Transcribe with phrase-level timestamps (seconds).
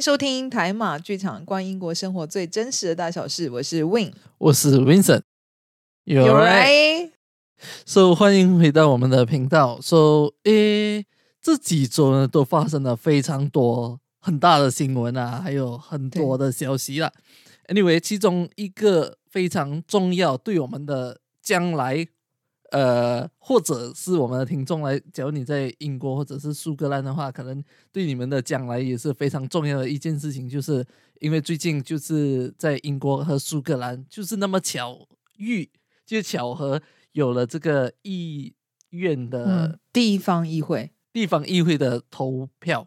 [0.00, 3.50] 迎收听台马剧场，观英国生活最真实的大小事。
[3.50, 5.20] 我是 Win，我是 Vincent。
[6.04, 9.78] 有 right，so 欢迎回到我们的频道。
[9.82, 11.04] so 诶，
[11.42, 17.12] 这几周呢都发生了非常多很大的新闻啊，还有很多的消息啦。
[17.68, 22.06] Anyway，其中一个非常重要，对我们的将来，
[22.70, 30.84] 呃，或者是我们的听众来，假如你在英国或者是苏格兰的话，可能对你们的将来也是非常重要的一件事情，就是
[31.20, 35.68] 因为最近就是在英国和苏格兰，就是那么巧遇，
[36.06, 36.80] 就巧合
[37.12, 38.54] 有了这个议
[38.90, 40.92] 院的嗯，地方议会。
[41.12, 42.86] 地方议会的投票，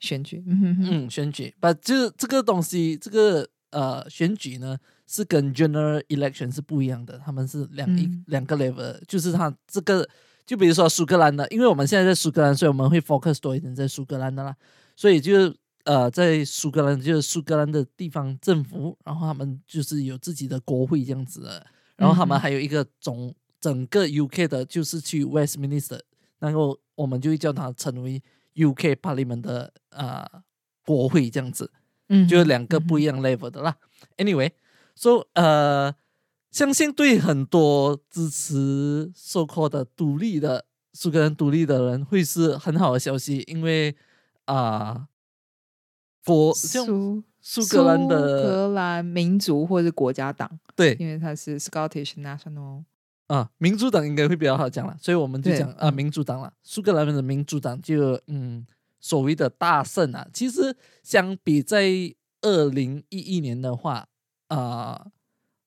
[0.00, 4.76] 选举，嗯选举，把这这个东西，这个呃选举呢，
[5.12, 10.08] 是跟 general election 是不一样的，他们是两一、嗯两个 level，就是它这个，
[10.46, 14.56] 就比如说苏格兰的，因为我们现在在苏格兰，所以我们会 focus 多一点在苏格兰的啦，
[14.96, 26.00] 所以就呃在苏格兰就是苏格兰的地方政府，然后他们就是有自己的国会这样子的，然后他们还有一个总整个 UK 的，就是去 Westminster，
[26.38, 28.22] 然后我们就会叫它成为
[28.54, 30.26] UK Parliament 的呃
[30.86, 31.70] 国会这样子。
[32.08, 33.76] 嗯，就是两个不一样，level 的啦。
[34.94, 35.94] Anyway，so 呃，
[36.50, 43.96] 相信对很多支持 so called 的独立的苏格兰独立的人会是很好的消息，因为
[44.44, 45.08] 啊，
[46.24, 50.94] 国像苏苏格兰苏的格兰民族或者是国家党，对。
[51.00, 52.84] 因为它是 Scottish National，
[53.26, 56.52] 啊，民主党应该会比较好讲了，所以我们就讲啊，嗯民主党了。
[56.62, 58.66] 苏格兰的民主党就嗯，
[59.00, 61.90] 所谓的大胜啊，其实相比在
[62.42, 64.06] 二零一一年的话
[64.54, 65.06] 啊、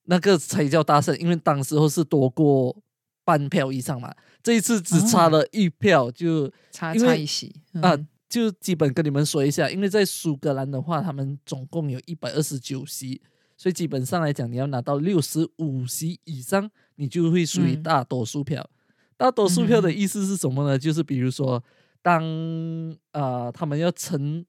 [0.04, 2.76] 那个才叫大胜，因为当时候是多过
[3.24, 7.48] 半票以上嘛，这一次只差哦了一票就，差差一席
[7.82, 13.22] 啊嗯就基本跟你们说一下，因为在苏格兰的话，他们总共有一百二十九席，
[13.56, 18.70] 所以基本上来讲，你要拿到六十五席以上，你就会属于嗯大多数票。
[19.16, 20.78] 大多数票的嗯意思是什么呢？
[20.78, 21.64] 就是比如说，
[22.02, 22.22] 当
[23.14, 24.46] 呃他们要呈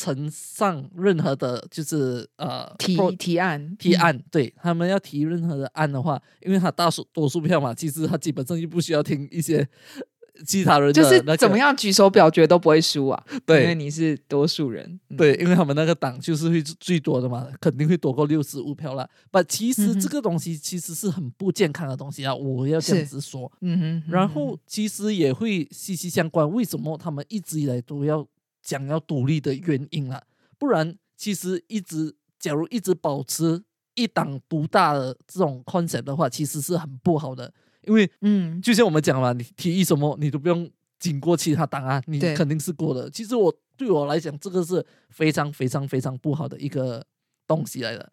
[0.00, 4.00] 呈上任何的，就是呃提提案提，嗯。
[4.00, 9.68] 案，对他们要提任何的案的话，因为他大数多数票嘛，其实他基本上就不需要听一些
[10.46, 13.60] 其他人的、就那个、是怎么样举手表决都不会输啊，对。
[13.60, 19.06] 因为你是多数人，嗯，对，因为他们那个党就是会最多的嘛，肯定会多过六十五票啦。
[19.30, 23.52] 但其实这个东西其实是很不健康的东西啊，我要这样子说。
[23.60, 28.26] 嗯哼，嗯然后其实也会息息相关，为什么他们一直以来都要
[28.62, 30.22] 讲要独立的原因了？
[30.58, 33.62] 不然其实一直假如一直保持
[33.94, 43.10] 一党独大的这种 concept 的话，其实是很不好的，因为嗯就像我们讲嘛，你提议什么你都不用经过其他党啊，你肯定是过的。
[43.10, 47.04] 其实我对我来讲，这个是非常非常非常不好的一个
[47.46, 48.12] 东西来的。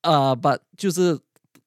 [0.00, 1.18] 啊、把就是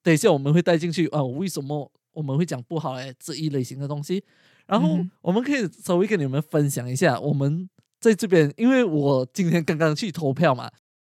[0.03, 4.23] 等一下我们会带进去啊、为什么我们会讲不好哎这一类型的东西？
[4.65, 7.69] 然后我们可以稍微跟你们分享一下，我们
[7.99, 10.69] 在这边，因为我今天刚刚去投票嘛，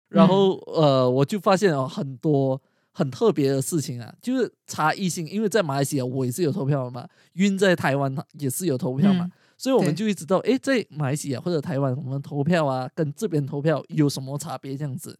[0.08, 2.60] 然后、呃，我就发现哦很多
[2.92, 15.18] 很特别的事情啊，就是差异性，因为在马来西亚我也是有投票的嘛，晕在台湾也是有投票嘛，嗯所以我们就会知道，哎，在马来西亚或者台湾，我们投票啊，跟这边投票有什么差别这样子。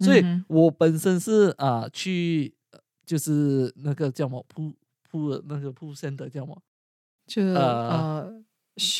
[0.00, 4.72] 所以我本身是啊、去呃就是那个叫什么铺
[5.08, 6.60] 铺那个铺线的叫什么
[7.28, 8.42] 就呃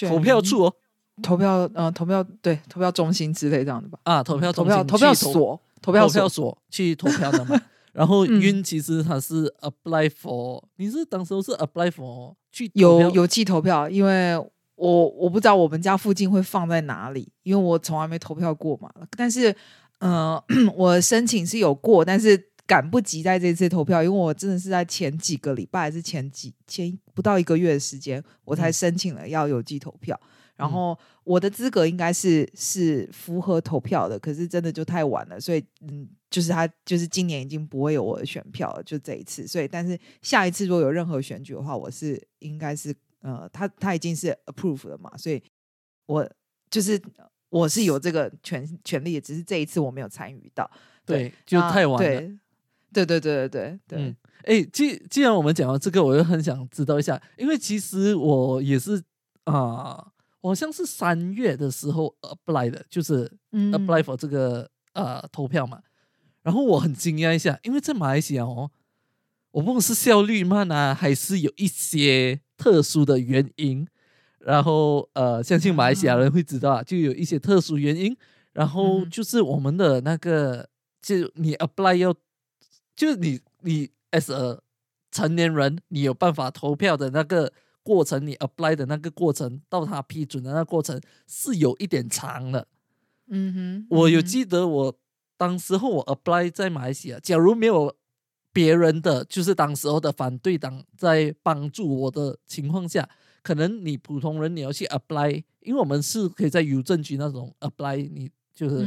[0.08, 0.76] 投票处哦
[1.22, 7.60] 投票呃投票对投票中心之类这样的吧，啊，投票投中心票投票去投所投票投票所所去投票的嘛。
[7.92, 14.36] 然后嗯晕其实他是 apply for，你是当时候是 apply for 去有有寄投票，因为
[14.74, 18.92] 我我不知道我们家附近会放在哪里，因为我从来没投票过嘛。
[19.16, 19.56] 但是，
[20.00, 20.38] 呃，
[20.76, 30.20] 我申请是有过，但是赶不及在这次投票，因为我真的是在前几个礼拜还是前几前不到一个月的时间，我才嗯申请了要邮寄投票。
[30.56, 39.46] 然嗯后我的资格应该是是符合投票的，可是真的就太晚了，所以嗯，就是他就是今年已经不会有我的选票了，就这一次。
[39.46, 45.42] 所以，但是下一次如果有任何选举的话，我是应该是呃，他他已经是 approve 了嘛，所以
[46.06, 46.28] 我
[46.70, 47.00] 就是
[47.48, 50.70] 我是有这个权权利的，只是这一次我没有参与到，
[51.04, 52.20] 对，就太晚了。
[52.20, 52.38] 对
[52.92, 59.02] 对对对对对对，嗯，哎，既既然我们讲到这个，我就很想知道一下，因为其实我也是
[59.44, 60.12] 啊、我
[60.48, 65.82] 好像是三月的时候 apply 的，就是嗯 apply for 这个呃投票嘛。
[66.42, 68.70] 然后我很惊讶一下，因为在马来西亚哦，
[69.50, 73.86] 我不知道是效率慢啊，还是有一些特殊的原因。
[74.38, 78.16] 然后呃，相信马来西亚人会知道啊，就有一些特殊原因，
[78.52, 80.68] 然后嗯就是我们的那个，
[81.02, 82.14] 就你 apply 要，
[82.94, 84.60] 就是你你 as a
[85.10, 87.52] 成年人，你有办法投票的那个
[87.86, 92.66] 过程，你 apply 的那个过程到他批准的那个过程是有一点长的。
[93.28, 94.98] 嗯哼，我有记得我
[95.36, 97.94] 当时候我 apply 在马来西亚，假如没有
[98.52, 103.08] 别人的，就是当时候的反对党在帮助我的情况下，
[103.42, 108.82] 可能你普通人你要去 apply，因为我们是可以在邮政局那种 apply，你就是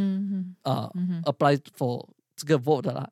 [0.64, 2.06] 啊、嗯 apply for
[2.36, 3.10] 这个 vote 啦。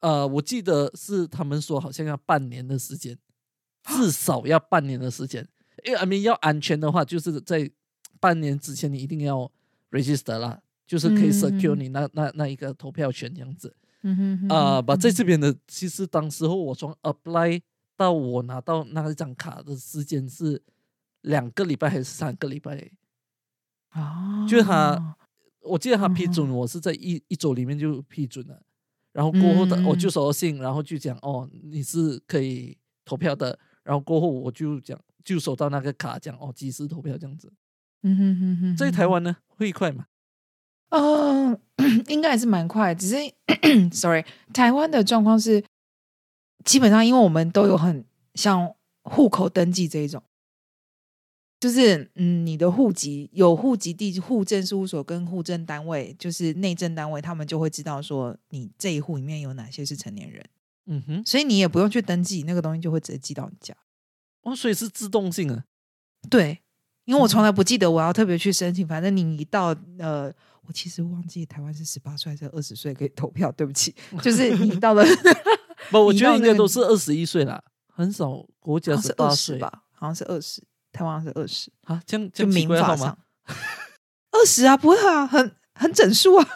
[0.00, 3.18] 呃，我记得是他们说好像要半年的时间，
[3.84, 5.46] 至少要半年的时间。
[5.84, 7.70] 因为 I mean 要安全的话，就是在
[8.20, 9.50] 半年之前你一定要
[9.90, 13.74] register 啦，就是可以嗯 secure 嗯你那那那一个投票权这样子。
[14.02, 17.60] 嗯哼哼啊、哼把在嗯这边的，其实当时候我从 apply
[17.96, 20.62] 到我拿到那一张卡的时间是
[21.22, 22.90] 两个礼拜还是三个礼拜？
[23.90, 25.16] 啊，就是他
[25.62, 28.62] 我记得他批嗯准我是在一一周里面就批准了，
[29.12, 33.58] 然后过后的我就嗯收到信，然后就讲哦你是可以投票的，
[33.90, 37.52] 然后过后我就讲就收到那个卡讲哦即时投票这样子。
[38.02, 40.06] 嗯哼哼哼，在台湾呢会快吗？
[40.90, 41.60] 嗯，
[42.06, 43.16] 应该还是蛮快，只是
[43.90, 45.64] sorry，台湾的状况是
[46.64, 48.04] 基本上，因为我们都有很
[48.36, 48.72] 像
[49.02, 50.22] 户口登记这一种，
[51.58, 60.44] 就是嗯，你的户籍有户籍地户政事务所跟户政单位，就是内政单位，他们就会知道说你这一户里面有哪些是成年人，
[60.90, 63.72] 嗯哼，所以你也不用去登记，那个东西就会直接寄到你家。
[64.42, 65.62] 哦所以是自动性的。
[66.28, 66.60] 对，
[67.04, 70.32] 因为我嗯从来不记得我要特别去申请，反正你一到呃，
[70.66, 75.04] 我其实忘记台湾是十八岁还是二十岁可以投票，对不起， 就是你到了
[75.90, 77.62] 不，我觉得应该都是二十一岁啦，
[77.94, 83.18] 很少国家是二十吧，好像是二十，台湾是二十，啊，这样这就样奇怪号民法上。
[84.32, 86.48] 二十啊，不会啊，很很整数啊，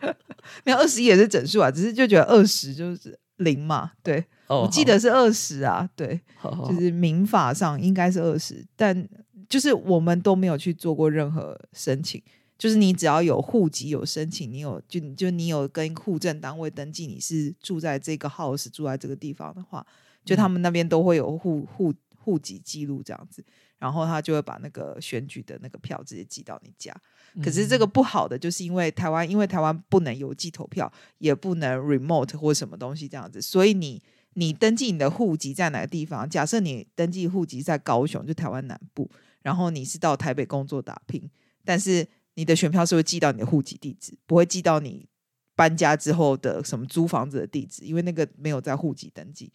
[0.64, 9.08] 没有二十一也是整数啊，只是就觉得二十就是零嘛，对、哦，我记得是二十啊，对，好，好好就是民法上应该是二十，但
[9.48, 12.22] 就是我们都没有去做过任何申请。
[12.58, 19.86] 就是你只要有户籍有申请，你有就就你有跟户政单位登记你是住在这个 house 住在这个地方的话，
[20.24, 23.44] 就他们那边都会有户户户籍记录这样子，
[23.78, 26.96] 然后他就会把那个选举的那个票直接寄到你家。
[27.42, 34.02] 可是这个嗯不好的，就是因为台湾，因为台湾不能邮寄投票，也不能 remote 或什么东西这样子，所以你
[34.34, 36.28] 你登记你的户籍在哪个地方？
[36.28, 39.10] 假设你登记户籍在高雄，就台湾南部，
[39.42, 41.30] 然后你是到台北工作打拼，
[41.64, 45.08] 但是你的选票是会寄到你的户籍地址，不会寄到你
[45.54, 49.52] 搬家之后的什么租房子的地址，因为那个没有在户籍登记。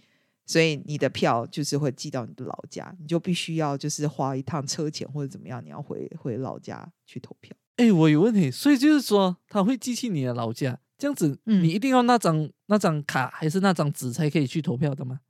[0.48, 7.56] 所以你的票就是会寄到你的老家，你就必须要就是花一趟车钱或者怎么样，你要回回老家去投票。
[7.81, 15.22] 哎，我有问题，所以就是说他会寄去你的老家，这样子，嗯你一定要那张那张卡还是那张纸才可以去投票的吗？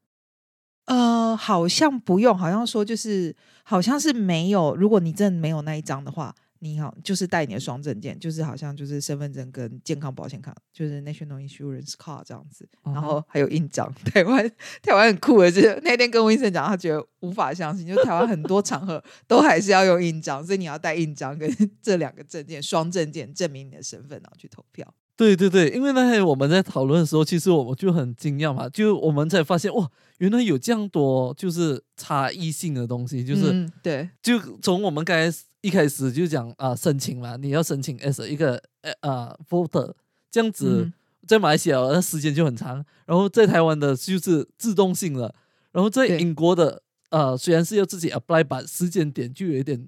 [0.86, 3.34] 呃，好像不用，好像说就是，
[3.64, 4.76] 好像是没有。
[4.76, 13.92] 如果你真的没有那一张的话，你好就是带你的双证件，就是好像就是身份证跟健康保险卡，就是 National Insurance Card 这样子，嗯然后还有印章。
[14.06, 14.48] 台湾
[14.84, 24.94] 台湾很酷的，就是那天跟温医生讲，他觉得无法相信，就是台湾很多场合都还是要用印章，所以你要带印章跟 这两个证件双证件证明你的身份，然后去投票。
[25.18, 39.94] 对对对，因为那天我们在讨论的时候，其实我们就很惊讶嘛，就我们才发现哇，原来有这样多就是差异性的东西，就是、嗯、对，就从我们刚才一开始就讲啊、申请嘛，你要申请 as 一个呃啊 voter
[40.30, 40.94] 这样子，嗯
[41.28, 45.34] 在马来西亚的时间就很长，然后在台湾的就是自动性了，
[45.72, 49.88] 然后在英国的呃虽然是要自己 apply，把时间点就有一点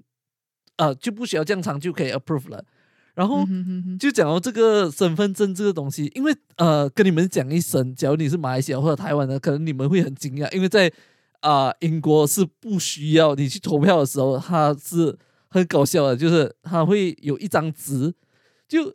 [0.76, 2.64] 呃就不需要这样长就可以 approve 了，
[3.14, 3.44] 然后。
[3.98, 10.92] 就讲到这个身份证这个东西，因为呃，跟你们讲一声，假如你是马来西亚或者台湾的，可能你们会很惊讶，因为在
[11.40, 15.16] 啊、英国是不需要你去投票的时候，它是
[15.54, 18.12] 很搞笑的，就是他会有一张纸，
[18.66, 18.92] 就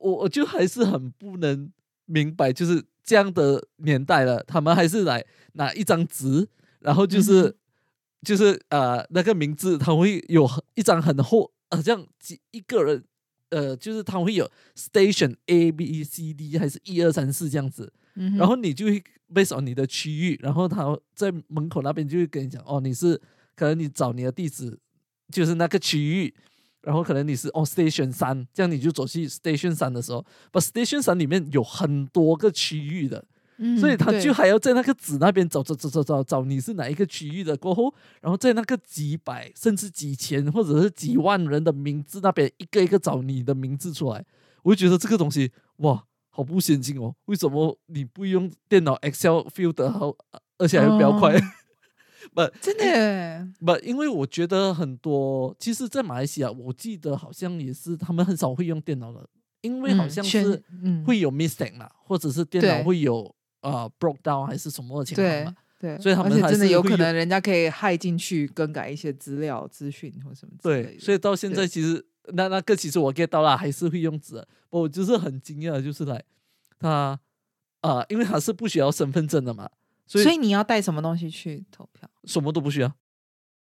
[0.00, 1.70] 我我就还是很不能
[2.06, 6.48] 明白，就是这样的年代了，他们还是来拿一张纸，
[6.80, 7.54] 然后就是、嗯
[8.22, 13.04] 就是呃那个名字，他会有一张很厚，好像几一个人。
[13.50, 23.20] 呃，就是他会有 station A B C D 还是一二三四这样子，嗯然后你就会 based on 你的区域，然后他在门口那边就会跟你讲，哦，你是
[23.54, 24.78] 可能你找你的地址
[25.32, 26.32] 就是那个区域，
[26.82, 33.24] 然后可能你是哦 station 三，这样你就走去 station 三的时候，把 station 三里面有很多个区域的，
[33.56, 44.24] 嗯所以他就还要在那个纸那边找找找找找找你是哪一个区域的，过后，然后在那个几百甚至几千或者是几万人的名字那边一个一个找你的名字出来，
[44.62, 47.14] 我就觉得这个东西哇，好不先进哦！
[47.26, 50.14] 为什么你不用电脑 Excel feel 得好，
[50.58, 51.36] 而且还比较快？
[51.36, 51.40] 哦
[52.34, 59.28] 不真的不，因为我觉得很多，其实，在马来西亚，我记得好像也是他们很少会用电脑的，
[59.62, 65.56] 因为好像是嗯会有 mistake 嘛，或者是电脑会有呃 broke down 还是什么的情况对嘛。
[65.80, 74.48] 对，所以他们还是有有可能人家可以害进去更改一些资料、资讯或什么之类对，所以到现在其实那那个其实我 get 到了，还是会用纸的。
[74.70, 76.22] 我就是很惊讶，就是来
[76.78, 77.18] 他
[77.80, 79.68] 啊、因为他是不需要身份证的嘛，
[80.12, 82.06] 所以所以你要带什么东西去投票？
[82.24, 82.94] 什么都不需要，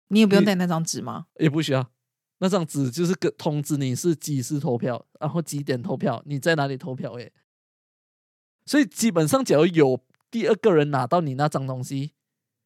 [0.07, 1.27] 你也不用带那张纸吗？
[1.41, 1.91] 也不需要。
[2.39, 7.33] 那张纸就是个通知你是几时投票，然后几点投票，你在哪里投票诶。
[8.65, 12.13] 所以基本上，只要有第二个人拿到你那张东西，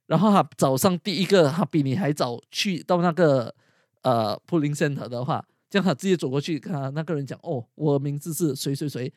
[0.07, 3.55] 然后他早上第一个他比你还早去到那个
[4.03, 9.11] 呃 polling center 的话，这样他直接走过去跟他那个人讲：“哦，我的名字是谁谁谁。”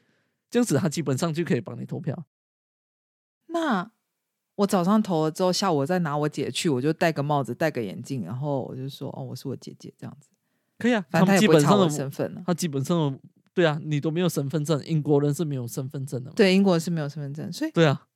[0.49, 2.25] 这样子他基本上就可以帮你投票。
[3.47, 3.91] 那
[4.55, 10.29] 我早上投了之后，下午我再拿我姐去，我就戴个帽子、戴个眼镜，然后我就说：“哦，我是我姐姐。”这样子，
[10.77, 12.43] 可以啊，反正他基也不会查我本上的身份了。
[12.45, 13.19] 他基本上的
[13.53, 16.33] 对啊，你都没有身份证，英国人是没有身份证的嘛。
[16.35, 18.07] 对，英国人是没有身份证，所以对啊，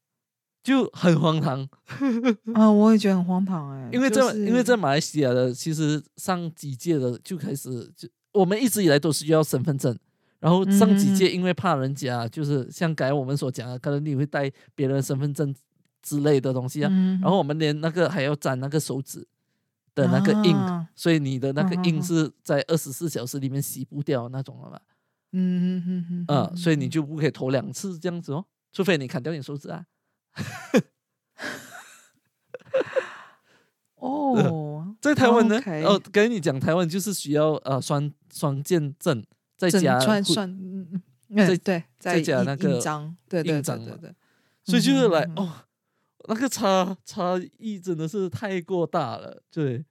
[0.63, 1.67] 就很荒唐。
[2.55, 9.97] 啊，我也觉得很荒唐哎、因为在、就是因为在马来西亚的，其实上几届的就开始就我们一直以来都是要身份证，
[10.39, 15.53] 然后上几届因为怕人家就是像刚才我们所讲的，可能你会带别人身份证
[16.01, 19.27] 之类的东西啊，嗯然后我们连那个还要粘那个手指
[19.93, 24.79] 的那个印，啊所以你的那个印是在二十四小时里面洗不掉那种了嘛，
[25.31, 29.85] 嗯嗯嗯嗯嗯，所以你就不可以投两次这样子哦，除非你砍掉你手指啊。
[33.95, 39.23] 哦， 在台湾呢，哦，跟你讲，台湾就是需要呃双双见证，
[39.57, 44.15] 再整加再嗯，对，再加那个印章，对对对印章嘛对对，
[44.63, 45.51] 所以就是来、哦，
[46.27, 49.85] 那个差差异真的是太过大了，对。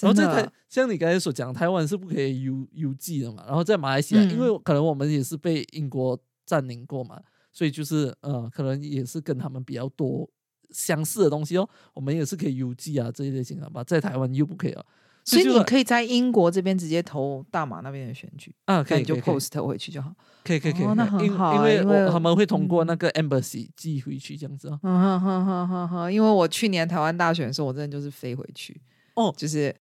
[0.00, 3.44] 然后真在台，像你刚才所讲，台湾是不可以邮邮寄的嘛。
[3.46, 7.20] 然后在马来西亚，因为嗯可能我们也是被英国占领过嘛，
[7.52, 10.26] 所以就是呃，可能也是跟他们比较多
[10.70, 11.68] 相似的东西哦。
[11.92, 14.82] 我们也是可以邮寄啊这一类型的吧，在台湾又不可以啊。
[15.24, 20.14] 所以你可以在英国这边直接投大马那边的选举，啊，可以就 post 回去就好。
[20.42, 24.80] 可以可以可以，哦那很好因为他们会通过那嗯个 embassy 寄回去这样子哦。
[24.82, 28.80] 嗯哼哼哼哼哼，因为我去年台湾大选的时候，我真的就是飞回去，
[29.14, 29.32] 哦。
[29.36, 29.74] 就是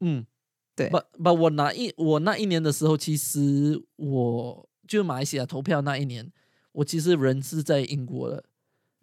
[0.00, 0.24] 嗯，
[0.76, 0.90] 对。
[0.90, 6.30] 不不，我那一我那一年的时候，其实我就马来西亚投票那一年，
[6.72, 8.44] 我其实人是在英国的，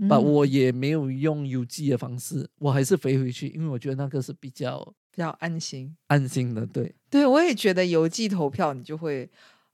[0.08, 0.24] 把、嗯。
[0.24, 5.96] 我也没有用邮寄的方式，我还是飞回去，因为我觉得那个是比较比较安心。
[6.08, 6.66] 安心的。
[6.66, 9.30] 对，对，我也觉得邮寄投票你就会，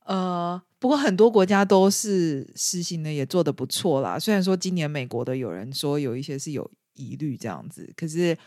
[0.05, 4.19] 呃，不过很多国家都是实行的，也做的不错啦。
[4.19, 8.37] 虽然说今年美国的有人说有一些是有疑虑这样子，可是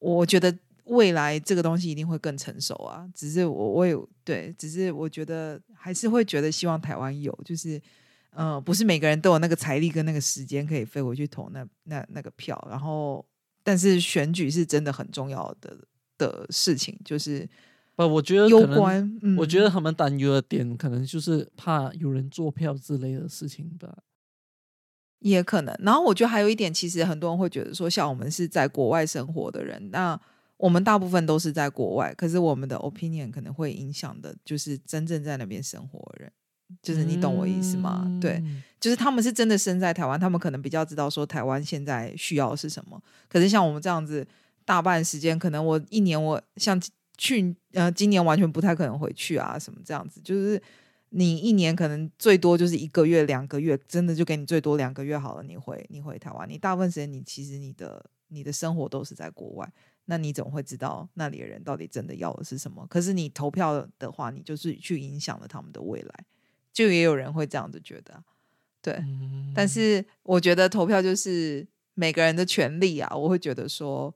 [0.00, 0.52] 我觉得
[0.86, 3.08] 未来这个东西一定会更成熟啊。
[3.14, 7.80] 只是我我有对，只是我觉得还是会觉得希望台湾有，就是
[8.30, 13.24] 呃，不是每个人都有那个财力跟那个时间可以飞回去投那那那个票，然后
[13.62, 15.78] 但是选举是真的很重要的
[16.18, 17.48] 的事情，就是。
[17.96, 23.98] 不，我觉得有关，嗯，我觉得他们担忧的点，可能就是怕有人做票之类的事情吧。
[25.20, 25.72] 也可能。
[25.78, 30.20] 然后我觉得还有一点，其实很多人会觉得说，像我们是在国外生活的人，那
[30.56, 36.32] 我们大部分都是在国外，可是我们的 opinion 可能会影响的，就是真正在那边生活的人。
[36.82, 38.10] 就是你懂我意思吗？
[38.20, 43.00] 对，嗯，就是他们是真的生在台湾，他们可能比较知道说台湾现在需要是什么。
[43.28, 44.26] 可是像我们这样子，
[44.64, 46.80] 大半时间可能我一年我像
[47.16, 50.60] 去呃今年完全不太可能回去啊，什么这样子，就是
[51.10, 55.42] 你一年可能最多就是一个月、两个月，真的就给你最多两个月好了。
[55.42, 59.72] 你回你回台湾，你大部分时间你其实你的你的生活都是在国外，
[60.06, 62.84] 那你怎么会知道那里的人到底真的要的是什么？
[62.88, 66.24] 可是你投票的话，你就是去影响了他们的未来，
[66.72, 68.24] 就也有人会这样子觉得啊，
[68.82, 68.94] 对。
[68.94, 74.12] 嗯但是我觉得投票就是每个人的权利啊，我会觉得说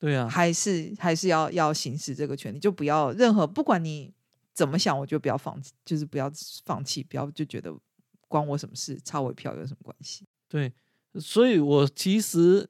[0.00, 4.12] 对啊，还是还是要要行使这个权利，就不要任何不管你
[4.54, 6.32] 怎么想，我就不要放弃，就是不要
[6.64, 7.72] 放弃，不要就觉得
[8.26, 10.24] 关我什么事，差我一票有什么关系？
[10.48, 10.72] 对，
[11.20, 12.68] 所以我其实，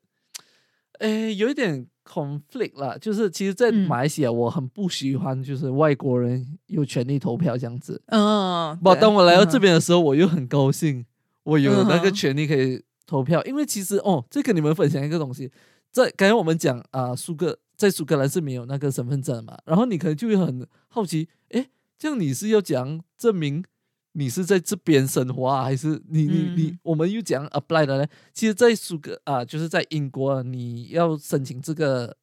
[0.99, 8.03] 诶，有一点 conflict 啦，就是其实，在嗯马来西亚，我很不喜欢就是外国人有权利投票这样子。
[8.07, 11.07] 嗯，不，对当我来到这嗯边的时候，我又很高兴，
[11.45, 15.51] 我有那个权利可以投票，因为其实哦，这跟你们分享一个东西，
[15.91, 21.69] 在刚才我们讲啊，苏格在苏格兰是没有那个身份证嘛，然后你可能就会很好奇，哎，
[21.99, 23.65] 这样你是要讲证明
[24.13, 28.07] 你是在这边生活啊，还是你你你嗯我们又讲 apply 的呢？
[28.33, 32.17] 其实，在苏格啊，就是在英国，你要申请这个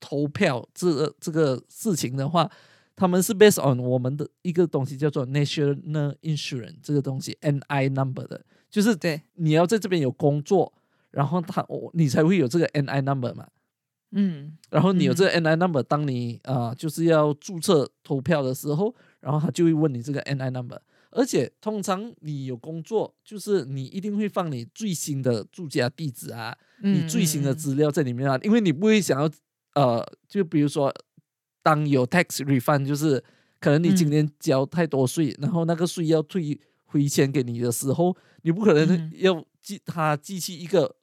[0.00, 2.50] 投票这个这个事情的话，
[2.94, 10.72] 他们是 based on 我们的一个东西叫做 national insurance 这个东西 NI number 的，就是对，你要在这边有工作，
[11.14, 13.46] 然后他我你才会有这个 NI number 嘛。
[14.16, 20.80] 嗯然后你有这个 NI number，当你啊、呃就是要注册投票的时候，然后他就会问你这个 NI number。
[21.10, 29.30] 而且通常你有工作，就是你一定会放你最新的住家地址啊，你嗯最新的嗯资料在里面啊，因为你不会想要
[29.74, 30.92] 呃，就比如说
[31.62, 33.22] 当有 tax refund，就是
[33.60, 40.96] 可能你今嗯年交太多税，然后那个税要退回钱给你的时候，你不可能嗯要寄他记起一个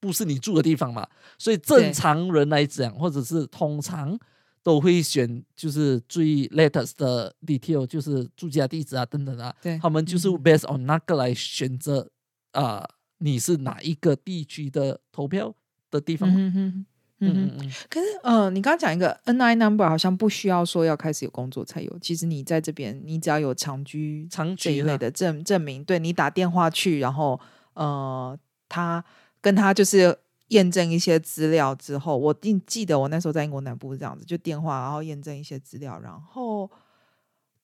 [0.00, 1.06] 不是你住的地方嘛，
[1.38, 4.18] 所以正常人来讲，或者是通常
[4.62, 9.78] 都会选就是最 latest 的 detail，就是住家地址啊等等啊，对。
[9.78, 10.42] 他们就是嗯。
[10.42, 12.08] based on 那个来选择
[12.52, 12.88] 啊、
[13.18, 15.54] 你是哪一个地区的投票
[15.90, 16.36] 的地方嘛。
[16.38, 16.86] 嗯嗯嗯哼。
[17.18, 21.98] 嗯嗯，可是，呃，你刚刚讲一个 NI number，好像不需要说要开始有工作才有。
[21.98, 24.88] 其实你在这边，你只要有长居长这一期啦。
[24.88, 27.40] 类的证证明，对你打电话去，然后
[27.72, 28.38] 呃，
[28.68, 29.02] 他
[29.40, 30.16] 跟他就是
[30.48, 36.70] 验证一些资料之后，我记记得我那时候在英国南部是这样子，就电话然后验证一些资料，然后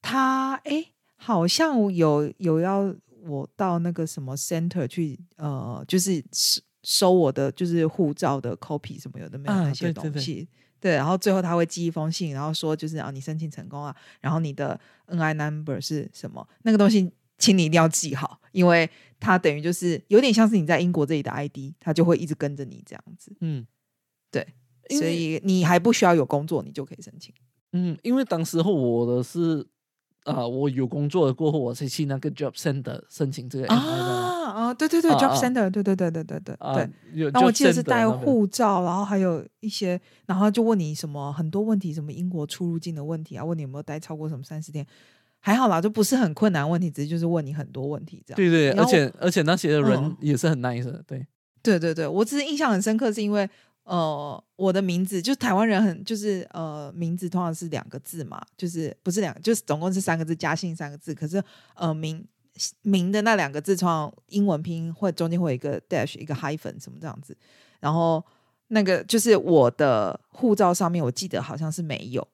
[0.01, 2.93] 他哎好像有有要
[3.25, 10.49] 我到那个什么 center 去，呃，就是收收我的就是护照的 copy 什么有的没有啊那些对对对东西。
[10.81, 14.77] 对，然后最后他会寄一封信，然后说就是啊，你申请成功啊，然后你的
[15.07, 16.45] NI number 是什么？
[16.63, 23.35] 那个东西，请你一定要记好，因为它等于就是有点像是你在英国这里的 ID，它就会一直跟着你这样子。
[23.41, 23.65] 嗯，
[24.31, 24.47] 对，
[24.89, 27.33] 所以你还不需要有工作，你就可以申请。
[27.71, 29.65] 嗯，因为当时候我的是
[30.25, 44.87] 啊、我有工作了过后，我才去那个 job center 申请这个啊啊，对对对啊，job 啊 center，对对对对对对啊对。，有然后我记得是带护照，然后还有一些，然后就问你什么很多问题，什么英国出入境的问题啊，问你有没有待超过什么三十天，
[45.45, 48.35] 还好啦，就不是很困难问题，只是就是问你很多问题这样。
[48.37, 51.27] 对对，而且而且那些人嗯也是很 nice 的，对，
[51.61, 53.47] 对对对，我只是印象很深刻，是因为
[53.83, 61.43] 呃，我的名字就是台湾人很就是呃，名字通常是两个字嘛，就是不是两，就是总共是三个字，加姓三个字，可是
[61.75, 62.25] 呃名
[62.83, 67.35] 名的那两个字，通常英文拼音会中间会有一个 dash 一个 hyphen 什么这样子，
[67.81, 68.23] 然后
[68.69, 72.25] 那个就是我的护照上面，我记得好像是没有。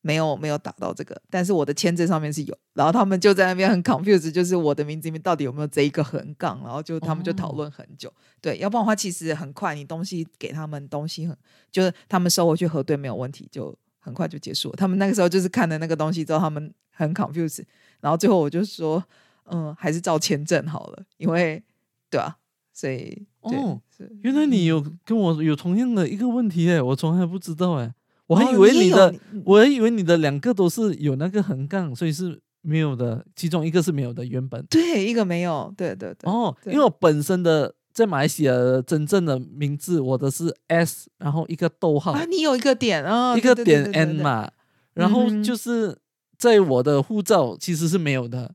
[0.00, 8.12] 没有没有打到这个，但是我的签证上面是有，然后他们就在那边很 confused，就是我的名字里面到底有没有这一个横杠，然后就他们就讨哦论很久。
[8.40, 11.36] 对，要不然的话其实很快，你东西给他们东西很，
[11.70, 14.76] 就是他们收回去核对没有问题，就很快就结束了。
[14.76, 17.64] 他们那个时候就是看了那个东西之后，他们很 confused，
[18.00, 19.04] 然后最后我就说，
[19.46, 21.62] 嗯，还是照签证好了，因为
[22.08, 22.36] 对啊，
[22.72, 27.92] 所以哦是原来你有跟我有同样的一个问题哎，我从来不知道哎，
[28.28, 34.64] 我还哦以为你的，你我还以为你的两个都是有那个横杠，所以是没有的，其中一个是没有的原本。
[34.70, 44.50] 对一个没有，对对对，哦，因为我本身的在马来西亚的真正的名字，我的是 S，然后一个逗号，啊，你有一个点啊，一个点对 N 嘛，
[44.94, 45.96] 然后就是
[46.36, 48.54] 在我的护照其实是没有的，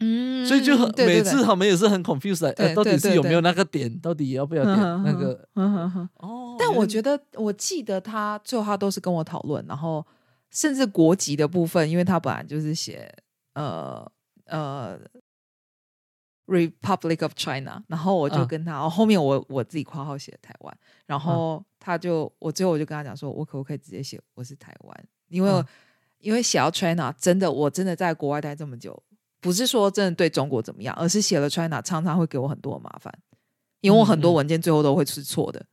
[0.00, 5.46] 嗯，所以就很每次他们也是很 confused，的呃，到底是有没有那个点，到底要不要点那个？
[6.16, 10.04] 哦，但我觉得得，我记得他最后他都是跟我讨论，然后
[10.50, 13.14] 甚至国籍的部分，因为他本来就是写
[13.54, 14.10] 呃
[14.46, 14.98] 呃
[16.46, 18.46] Republic of China，然后我就嗯。
[18.48, 25.04] 跟他，然后后面我我自己括号写台湾，然后他就我最后我就跟他讲说，我可不可以直接写我是台湾？
[25.28, 25.64] 因为、嗯。
[26.20, 29.02] 因为写到 China，真的我真的在国外待这么久，
[29.40, 33.12] 不是说真的对中国怎么样，而是写了 China 常常会给我很多麻烦，
[33.80, 35.64] 因为我很多文件最后都会是错的。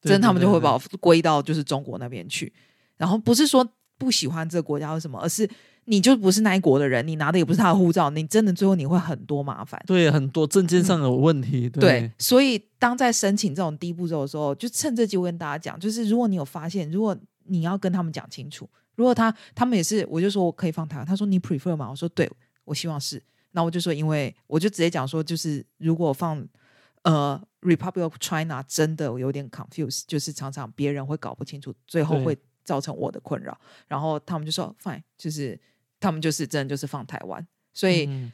[0.00, 2.52] 对真的他们就会把我归到就是中国那边去。
[2.96, 3.66] 然后不是说
[3.98, 5.48] 不喜欢这个国家或什么，而是
[5.84, 9.80] 你就不是那一国的人，你拿的也不是他的护照，你真的最后你会很多麻烦。
[9.86, 21.88] 对很多证件上有问题，对对，所以当在申请这种低步骤的时候，就趁这机会跟大家讲，就是如果你有发现，如果你要跟他们讲清楚，如果他他们也是，我就说我可以放台湾，他说你 prefer 吗？
[21.90, 22.28] 我说对，
[22.64, 23.22] 我希望是。
[23.52, 26.46] 那我就说，因为我就直接讲说，就是如果放
[27.02, 33.58] 呃 Republic of China 真的有点 confused，就是常常别人会搞不清楚，最后会造成我的困扰。
[33.88, 35.60] 然后他们就说 fine，就是
[36.00, 38.06] 他们就是真的就是放台湾，所以。
[38.06, 38.32] 嗯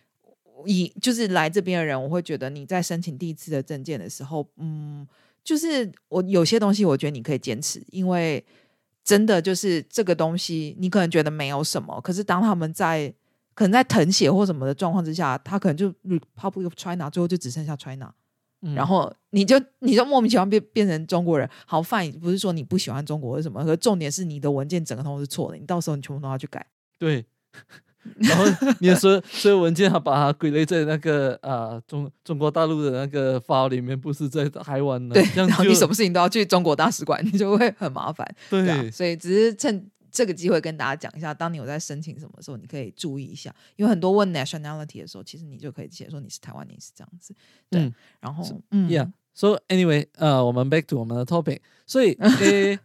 [0.66, 5.06] 以就是来这边的人，我会觉得你在申请第一次的证件的时候，嗯，
[5.44, 8.44] 就是我有些东西，我觉得你可以坚持，因为
[9.04, 13.14] 真的就是这个东西，你可能觉得没有什么，可是当他们在
[13.58, 18.08] 可能在腾血或什么的状况之下，他可能就 Republic of China 最后就只剩下 China，、
[18.62, 21.50] 嗯然后你就你就莫名其妙变变成中国人。
[21.66, 26.64] 好，fine，不是说你不喜欢中国或什么，可是重点是你的文件整个都是错的，你到时候你全部都要去改。
[27.00, 27.26] 对，
[28.18, 28.44] 然后
[28.78, 38.24] 你的所有所有文件，它把它归类在那个啊、中中国大陆的那个 file 里面，不是在台湾的，对，这样就然后你什么事情都要去中国大使馆，你就会很麻烦。
[38.48, 39.84] 对对啊，所以只是趁
[40.18, 47.32] 这个机会跟大家讲一下，当你有在申请什么的时候，你可以注意一下，因为很多问 nationality 的时候，其实你就可以写说你是台湾，你是这样子。
[47.70, 49.12] 对，嗯然后嗯 Yeah.
[49.32, 51.60] So anyway，呃，我们 back to 我们的 topic。
[51.86, 52.76] 所以， 诶，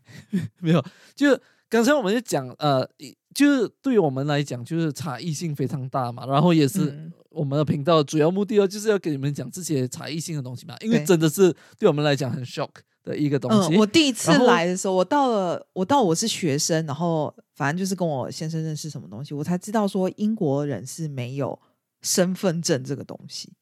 [0.60, 2.88] 没有，就刚才我们就讲，呃，
[3.34, 6.28] 就是对于我们来讲，就是差异性非常大嘛。
[6.28, 10.76] 然后也是嗯我们的频道主要目的哦，就是要给你们讲这些差异性的东西嘛。
[10.82, 12.70] 因为真的是对我们来讲很 shock
[13.04, 13.76] 的一个东西。
[13.76, 21.60] 嗯，我第一次来的时候，我到了，我到我是学生，然后反正就是跟我先生认识什么东西，我才知道说英国人是没有
[22.02, 23.54] 身份证这个东西。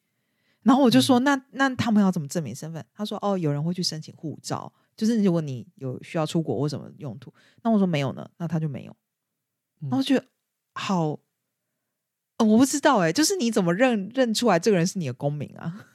[0.64, 2.86] 然后我就说，嗯那那他们要怎么证明身份？
[2.94, 7.34] 他说，哦，有人会去申请护照，就是如果你有需要出国或什么用途。
[7.64, 8.96] 那我说没有呢，那他就没有。
[9.82, 10.24] 嗯然后觉得
[10.74, 11.20] 好、
[12.38, 15.88] 呃我不知道哎、就是你怎么认认出来这个人是你的公民啊？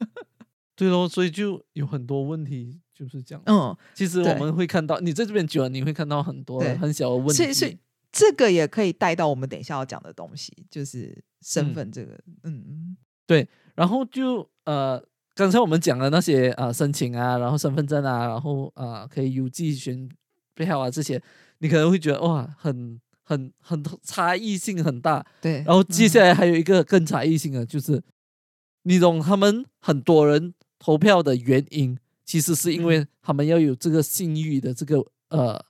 [0.74, 3.42] 对喽，所以就有很多问题就是这样。
[3.46, 7.34] 嗯，其实我对们会看到，你在这边久了，你会看到很多很小的问题。
[7.34, 7.78] 所以所以
[8.10, 15.00] 这个也可以带到我们等一下要讲的东西，就是身嗯份这个，嗯嗯，对然后就呃，
[15.34, 20.08] 刚才我们讲的那些啊、呃申请啊，然后身份证啊，然后啊、呃可以邮寄选
[20.54, 21.22] 票啊这些，
[21.58, 25.24] 你可能会觉得哇，很很很差异性很大。
[25.40, 25.62] 对。
[25.64, 28.02] 然后接下来，来还有一个更差异性的，就是
[28.82, 31.98] 你懂他们很多人投票的原因，
[32.28, 35.64] 其实是因为他们要有这个信誉的这个呃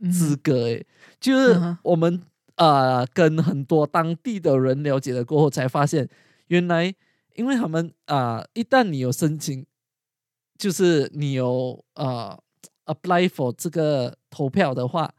[0.00, 0.08] 嗯。
[0.12, 0.86] 资格诶，
[1.18, 2.22] 就是我们
[2.54, 6.08] 啊、呃跟很多当地的人了解了过后，才发现
[6.46, 6.94] 原来
[7.34, 9.66] 因为他们啊、一旦你有申请，
[10.56, 12.40] 就是你有呃
[12.84, 15.12] apply for 这个投票的话，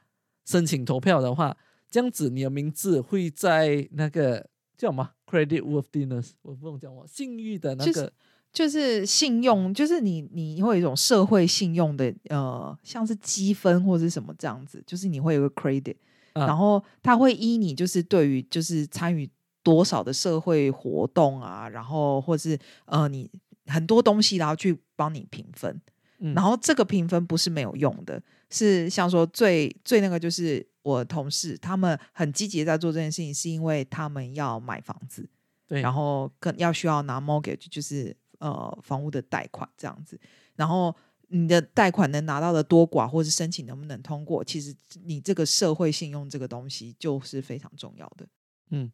[0.46, 1.58] 申请投票的话，
[1.90, 8.14] 这样子你的名字会在那个叫什么？credit worthiness，我不用讲我信誉的那就是个
[8.58, 15.96] 就是信用，就是你你会有一种社会信用的呃，像是积分或者是什么这样子，就是你会有个 credit，、
[16.34, 19.30] 啊然后他会依你就是对于就是参与
[19.62, 23.30] 多少的社会活动啊，然后或是呃你
[23.68, 25.80] 很多东西，然后去帮你评分。
[26.18, 26.34] 嗯。
[26.34, 35.30] 然后这个评分不是没有用的，是像说最最那个就是我同事他们很积极地在做这件事情，是因为他们要买房子，
[35.68, 40.20] 对，然后更要需要拿 mortgage，就是呃房屋的贷款这样子。
[40.56, 40.96] 然后
[41.28, 48.28] 你的贷款能拿到的多寡，或是申请能不能通过，其实你这个社会信用这个东西就是非常重要的。
[48.72, 48.92] 嗯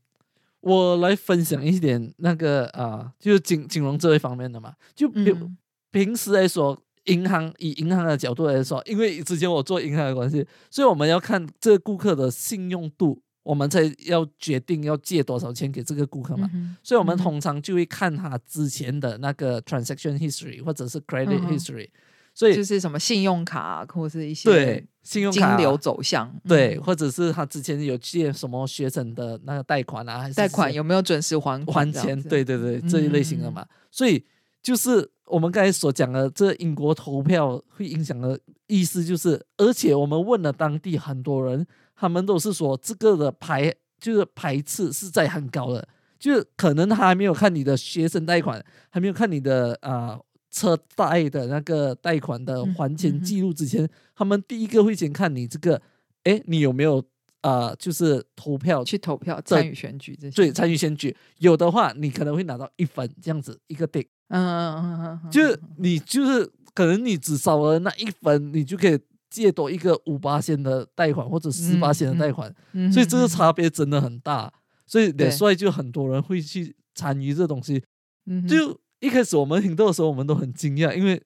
[0.61, 4.75] 我来分享一点那个啊、就是金金融这一方面的嘛。
[4.95, 5.57] 就比如、嗯
[5.91, 16.49] 平时来说，银行以银行的角度来说，因为之前我做银行的关系，所以我们要看这个顾客的信用度，我们才要决定要借多少钱给这个顾客嘛。
[16.53, 21.89] 嗯所以我们通常就会看他之前的那个 transaction history 或者是 credit history，、
[22.33, 33.65] 所以就是什么信用卡或是一些对信用卡金流走向，对，嗯或者是他之前有借什么学生的那个贷款啊，还是贷款有没有准时还款还钱，对对对，这一类型的嗯嘛。
[33.91, 34.23] 所以
[34.61, 41.65] 就是我们刚才所讲的，这英国投票会影响的意思就是，而且我们问了当地很多人，
[42.03, 45.87] 他们都是说这个的排就是排斥是在很高的，
[46.19, 50.19] 就是可能他还没有看你的学生贷款，还没有看你的啊、
[50.51, 55.81] 车贷的那个贷款的嗯还钱记录之前，他们第一个会先看你这个，
[56.25, 57.01] 哎，你有没有
[57.39, 68.99] 啊、就是投票去投票参与选举这些，对，参与选举，有的话你可能会拿到一分这样子一个 tick，嗯嗯嗯嗯嗯，就是你就是可能你只少了那一分，你就可以
[69.33, 74.53] 借多一个五八线的贷款或者十八线的贷款，嗯所以这个嗯差别真的很大，
[74.85, 77.83] 所以对所以就很多人会去参与这东西。
[78.27, 81.19] 嗯就一开始我们听到的时候，我们都很惊讶，因为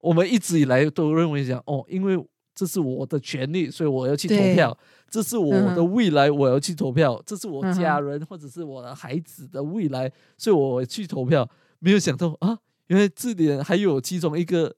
[0.00, 2.18] 我们一直以来都认为讲哦，因为
[2.54, 4.76] 这是我的权利，所以我要去投票。
[5.10, 7.22] 这是我的未来，我要去投票。
[7.26, 11.46] 这是我家人或者是我的孩子的未来，所以我去投票。
[11.80, 14.74] 没有想到啊，原来这里还有其中一个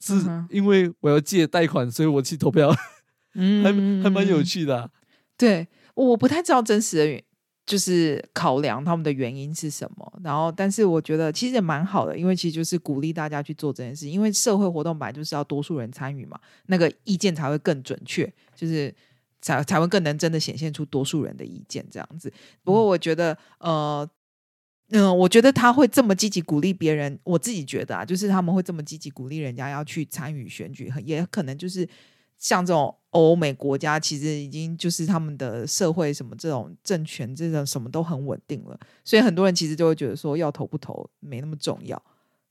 [0.00, 0.14] 是
[0.48, 2.70] 因为我要借贷款，所以我去投票，
[3.32, 3.64] 还
[4.02, 4.90] 还蛮有嗯趣的啊、
[5.36, 7.22] 对，我不太知道真实的原，
[7.66, 10.20] 就是考量他们的原因是什么。
[10.24, 18.92] 然后，但是我觉得其实也蛮好的，因为其实就是鼓励大家去做这件事，因为社会活动本来就是要多数人参与嘛，那个意见才会更准确，就是
[19.42, 22.32] 才才会更能真的显现出多数人的意见这样子。
[22.64, 24.08] 不过我觉得，呃。
[24.92, 31.88] 嗯，我觉得他会这么积极鼓励别人，我自己觉得啊，就是他们会这么积极鼓励人家要去参与选举，也可能就是
[32.38, 42.02] 像这种欧美国家，其实已经就是他们的社会什么这种政权这种什么都很稳定了，所以很多人其实就会觉得说要投不投没那么重要。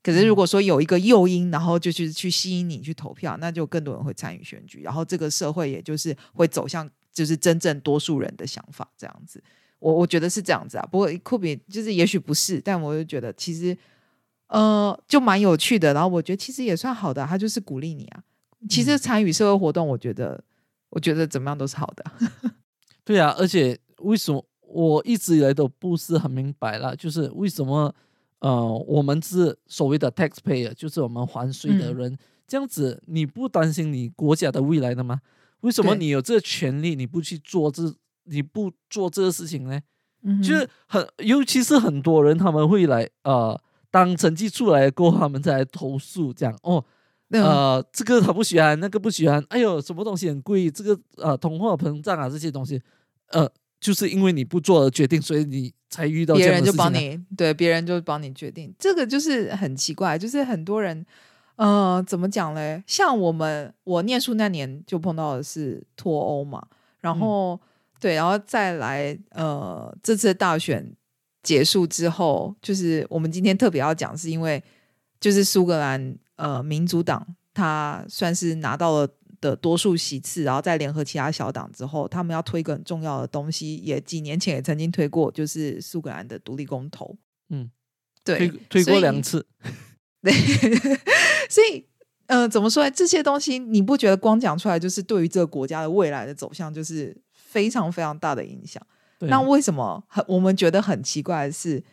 [0.01, 9.43] 可是如果说有一个诱因，然后就去去吸引你去投票，那就更多人会参与选举，然后这个社会也就是会走向就是真正多数人的想法这样子。
[9.79, 13.75] 我我觉得是这样子啊，不过酷比就是也许不是，但我就觉得其实
[14.47, 18.23] 呃就蛮有趣的，然后我觉得其实也算好的，他就是鼓励你啊。
[18.69, 20.43] 其实参与社会活动，我觉得
[20.89, 22.03] 我觉得怎么样都是好的。
[23.05, 27.95] 对啊，而且为什么我一直以来都不是很明白了，就是为什么
[28.39, 35.21] 呃我们是所谓的 taxpayer，就是我们还税的人，这样子你不担心你国家的未来的吗？
[35.61, 37.95] 为什么你有这个权利，你不去做这？
[38.29, 39.79] 你不做这个事情呢？
[40.43, 43.57] 就是很，尤其是很多人他们会来呃，
[43.89, 46.83] 当成绩出来过后，他们再来投诉，这样哦，
[47.29, 52.81] 呃，这个他不喜欢，那个不喜欢，哎呦，什么东西很贵，这个呃，通货膨胀啊，这些东西，
[53.27, 61.05] 呃，就是因为你不做决定，所以你才遇到别人就帮你，对，别人就帮你决定，这个就是很奇怪，就是很多人，
[61.55, 62.83] 呃，怎么讲嘞？
[62.85, 66.67] 像我们我念书那年就碰到的是脱欧嘛，
[66.99, 67.57] 然后。
[67.99, 70.95] 对，然后再来，呃，这次大选
[71.43, 74.63] 结束之后，就是我们今天特别要讲，是因为
[75.19, 79.09] 就是苏格兰呃民主党，他算是拿到了
[79.41, 87.17] 的多数席次，然后再联合其他小党之后，他们要推一个很重要的东西，也几年前也曾经推过，就是苏格兰的独立公投。
[87.49, 87.69] 嗯，
[88.23, 89.45] 对，推过两次。
[90.21, 90.31] 对，
[91.49, 91.85] 所以，
[92.27, 92.89] 呃，怎么说？
[92.89, 97.15] 这些东西你不觉得光讲出来，就是对于这个国家的未来的走向，就是？
[97.49, 98.81] 非常非常大的影响。
[99.21, 101.83] 那为什么很我们觉得很奇怪的是，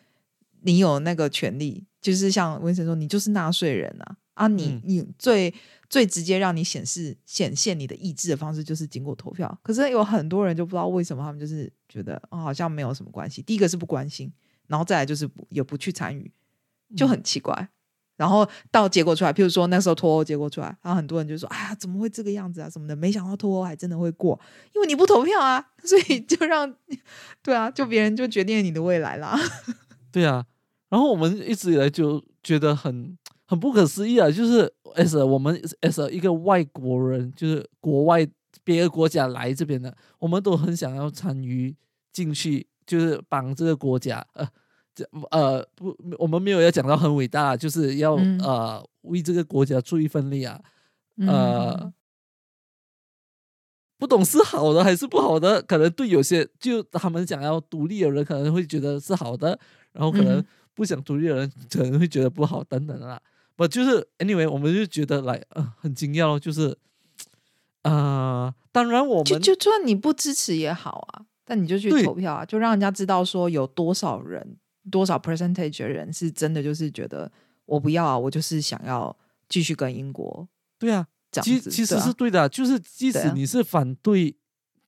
[0.61, 4.49] 你有那个权利，就是像温森说，你就是纳税人啊啊！
[4.49, 5.53] 你你最
[5.89, 9.59] 最直接让你显示显现你的意志的方式，就是经过投票。
[9.63, 13.41] 可是有很多人就不知道为什么，他们就是觉得哦，好像没有什么关系。
[13.43, 14.31] 第一个是不关心，
[14.67, 16.31] 然后再来就是也不去参与，
[16.95, 17.71] 就很奇怪。
[18.17, 22.71] 然后到结果出来，譬如说那时候脱欧结果出来，然后很多人就说：“哎呀，怎么会这个样子啊？
[22.71, 22.97] 什么的？
[22.97, 24.41] 没想到脱欧还真的会过，
[24.75, 26.75] 因为你不投票啊，所以就让
[27.43, 29.39] 对啊，就别人就决定你的未来啦。
[30.11, 30.47] ”对啊，
[30.89, 38.27] 然后我们一直以来就觉得很很不可思议啊，就是 as 我们 as 一个外国人，就是国外
[38.65, 41.77] 别的国家来这边的，我们都很想要参与
[42.13, 44.49] 进去，就是帮这个国家呃。
[45.31, 50.61] 呃不，我们没有要讲到很伟大，就是要呃为这个国家出一份力啊，
[51.17, 51.93] 呃，
[53.99, 59.59] 不懂是好的还是不好的，可能对有些就他们想要独立的人可能会觉得是好的，
[59.93, 63.21] 然后可能不想独立的人可能会觉得不好等等啦。
[63.55, 66.77] 不就是 anyway，我们就觉得来呃很惊讶，就是
[67.83, 74.57] 啊，当然我们就就算你不支持也好啊，但你就去投票啊，就让人家知道说有多少人。
[74.91, 77.31] 多少 percentage 的人是真的就是觉得
[77.65, 79.17] 我不要啊，我就是想要
[79.49, 81.07] 继续跟英国对啊，
[81.43, 84.37] 其其实是对的，就是即使你是反对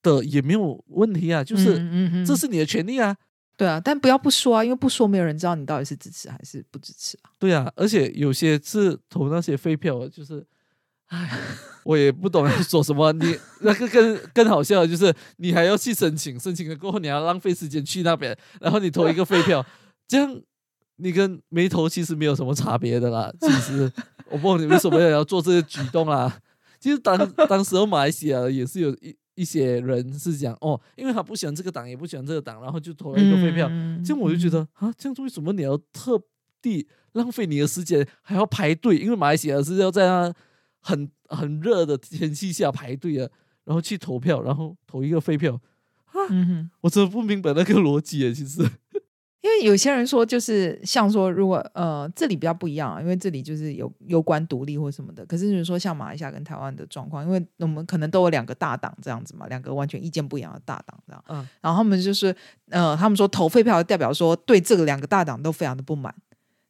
[0.03, 3.17] 的也没有问题啊，就是这是你的权利啊，
[3.57, 7.31] 对啊，但不要不说啊，因为不说没有人知道你到底是支持还是不支持啊。
[7.39, 10.47] 对啊，而且有些是投那些废票，就是
[11.07, 11.39] 哎，
[11.85, 13.13] 我也不懂要说什么。
[13.15, 19.65] 你那个更更好笑的就是你还要去申请，申请了过后你要浪费时间去那边，然后你投一个废票。
[20.09, 20.41] 这样，
[20.97, 23.31] 你跟没投其实没有什么差别的啦。
[23.41, 23.93] 其实
[24.31, 26.41] 我不知道你为什么要要做这个举动啦。
[26.81, 27.17] 其实当
[27.47, 33.69] 当时候马来西亚也是有一一些人是讲哦，因为他不喜欢这个党，也不喜欢这个党，然后就投了一个废票。
[34.05, 36.21] 这样我就觉得啊，这样为什么你要特
[36.63, 38.99] 地浪费你的时间，还要排队？
[38.99, 40.35] 因为马来西亚是要在那
[40.81, 43.29] 很很热的天气下排队啊，
[43.65, 45.61] 然后去投票，然后投一个废票
[46.07, 46.15] 啊。
[46.81, 48.69] 我真的不明白那个逻辑啊，其实。
[49.41, 55.25] 因为有些人说，就是像说，如果呃，这里比较不一样啊，因为这里就是有有关独立或什么的。
[55.27, 61.25] 可是你说像马来西亚跟台湾的状况，因为我们可能都有两个大党这样子嘛，两个完全意见不一样的大党这样。
[61.29, 61.49] 嗯。
[61.61, 62.35] 然后他们就是
[62.71, 66.15] 呃，他们说投废票代表说对这个两个大党都非常的不满。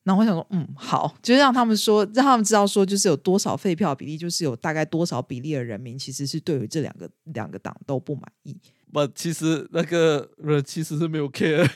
[0.05, 8.59] 然后我想说，嗯，好，就是让他们说，让他们知道说，就是有多少废票比例，就是有大概多少比例的人民其实是对于这两个两个党都不满意。
[8.91, 11.69] 不，其实那个人其实是没有 care，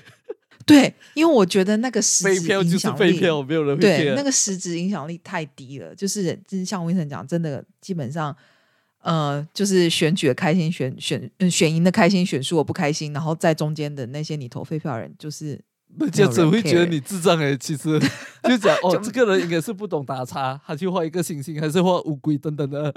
[0.73, 4.15] 对，因为我觉得那个实废质票就是影响力，废票，没有人会对。
[4.17, 5.95] 那个实质影响力太低了。
[5.95, 8.35] 就是就是像温森讲，真的基本上，
[9.03, 15.61] 呃，就是选举的开心选选嗯选赢的开心，选输我不开心，然后在中间的那些你投废票的人，就是
[15.99, 18.01] 人家只会觉得你智障哎，其实
[18.45, 22.95] 就讲哦， 这个人应该是不懂打叉，他去画一个星星，还是画乌龟等等的，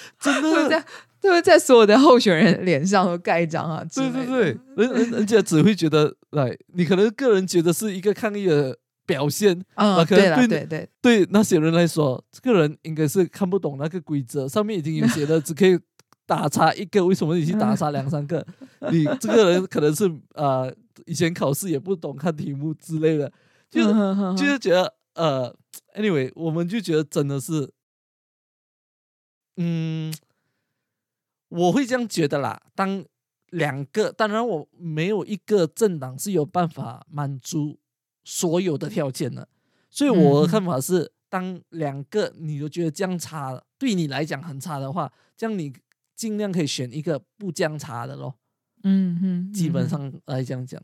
[0.20, 0.50] 真的。
[0.50, 0.84] 会在，
[1.20, 3.84] 都会在所有的候选人脸上都盖章啊。
[3.94, 15.78] 对对对，人人人家只会觉得，哎，你可能个人觉得是一个抗议的表现，嗯，可能对，对对对，那些人来说，这个人应该是看不懂那个规则，上面已经有写的， 只可以
[16.26, 18.46] 打叉一个，为什么你去打叉两三个？
[18.92, 20.72] 你这个人可能是呃，
[21.06, 23.32] 以前考试也不懂看题目之类的，
[23.70, 25.52] 就是嗯就是觉得呃
[25.96, 27.68] ，anyway，我们就觉得真的是，
[29.60, 30.14] 嗯，
[31.50, 32.62] 我会这样觉得啦。
[32.74, 33.04] 当
[33.50, 37.78] 两个，当然我没有一个政党是有办法满足
[38.22, 39.48] 所有的条件的，
[39.90, 45.72] 所以我的看法是，当两个你都觉得这样差，对你来讲很差的话，这样你
[46.14, 48.34] 尽量可以选一个不这样差的咯。
[48.84, 50.80] 嗯嗯，基本嗯上来讲讲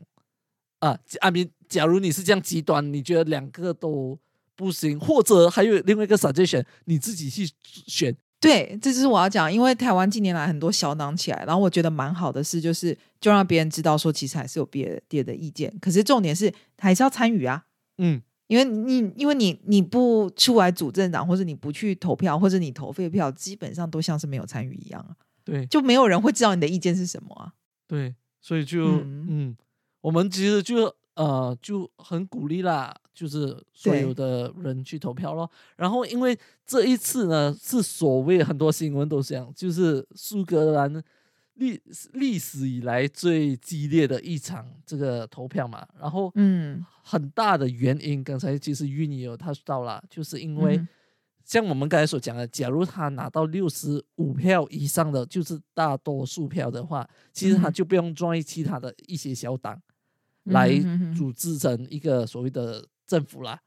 [0.79, 4.19] 啊，阿明，假如你是这样极端，你觉得两个都
[4.55, 8.13] 不行，或者还有另外一个 suggestion，你自己去选。
[8.45, 17.65] 对，这就是我要讲，因为台湾近年来很多小党起来，然后我觉得蛮好的事，就是就让别人知道说，其实还是有别别的意见，可是重点是还是要参与啊。
[17.97, 27.53] 嗯，因为你因为你你不出来主政党，或者你不去投票，或者你投废票，基本上都像是没有参与一样啊，对就没有人会知道你的意见是什么啊。
[27.87, 29.57] 对，所以就嗯嗯
[30.01, 35.49] 我们其实就呃就很鼓励啦，就是所有的人去投票咯。
[35.75, 41.03] 然后因为这一次呢，是所谓很多新闻都讲，就是苏格兰
[41.55, 41.81] 历
[42.13, 45.87] 历史以来最激烈的一场这个投票嘛。
[45.99, 50.87] 然后嗯，很大的原因，刚才其实玉你有他说到了，就是因为嗯
[51.45, 59.79] 像我们刚才所讲的，假如他拿到六十五票以上的，就是大多数票的话，其实他嗯就不用 join 其他的一些小党
[60.45, 60.71] 来
[61.15, 63.59] 组织成一个所谓的政府啦，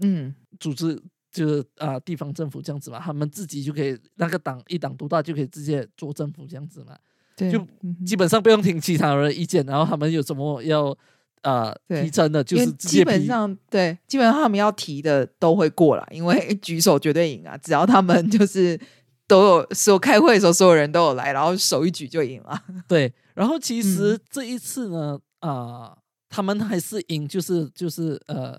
[0.00, 6.96] 嗯组织就是啊、地方政府这样子嘛，他们自己就可以那个党一党独大就可以直接做政府这样子嘛。
[7.36, 7.66] 对，就
[8.06, 10.96] 基本上不用听其他人的意见，然后他们有什么要
[11.42, 17.58] 呃提成的，就因是为基本上对，基本上他们要提的都会过了，因为 举手绝对赢啊！
[17.58, 18.78] 只要他们 就是
[19.26, 22.62] 都有所有开会的时候，所有人都有来，然后手一举就赢了。
[22.86, 25.18] 对，然后其实嗯这一次呢，
[25.48, 28.58] 啊、他们还是赢，就是就是呃，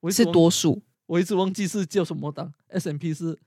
[0.00, 0.82] 我是多数。
[1.06, 3.38] 我一直忘记是叫什么党，S M P 是，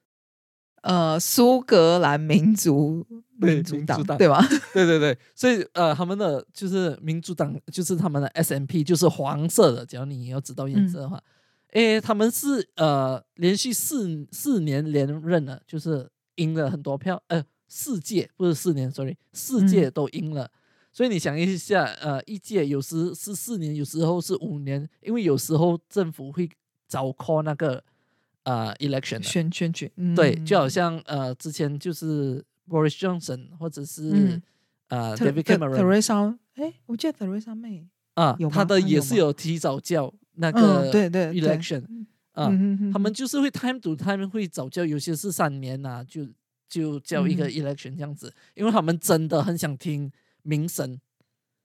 [0.83, 3.05] 呃，苏格兰民族
[3.41, 4.41] 对民主党党对吧？
[4.73, 11.21] 对对对，所以呃，他们的就是民主党，就是他们的 S M P 就是黄色的，只要你要知道颜色的话，
[11.73, 20.49] 诶，他们是呃连续四四年连任了，就是赢了很多票，呃，四届不是四年，sorry，四届都赢了。
[20.97, 26.49] 所以你想一下，呃，一届有时是四年，有时候是五年，因为有时候政府会
[26.87, 27.83] 早 call 那个
[28.45, 34.41] 呃 election 的选选举，对，嗯就好像呃之前就是 Boris Johnson 或者是、嗯
[34.87, 41.83] 呃 David Cameron 哎，我记得 Theresa May，啊他的也是有提早叫那嗯，个对对对 election
[42.31, 46.27] 啊，嗯他们就是会 time to time 会早叫，有些是三年呐、就
[46.67, 47.51] 就叫一个嗯。
[47.51, 50.11] election 这样子，因为他们真的很想听
[50.47, 50.97] 民声，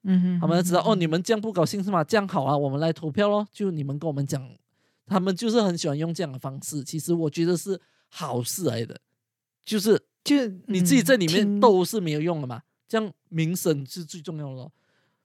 [0.02, 2.02] 嗯哼，他们知道哦，你们们这样不高兴是吗？
[2.02, 4.42] 这样好啊，我们来投票咯，就你们跟我们讲，
[5.06, 9.00] 他们就是很喜欢用这样的方式，其实我觉得是好事来的，
[9.64, 10.34] 就是就
[10.66, 14.72] 你自己在里面斗斗是没有用的嘛，这样名声是最重要的咯。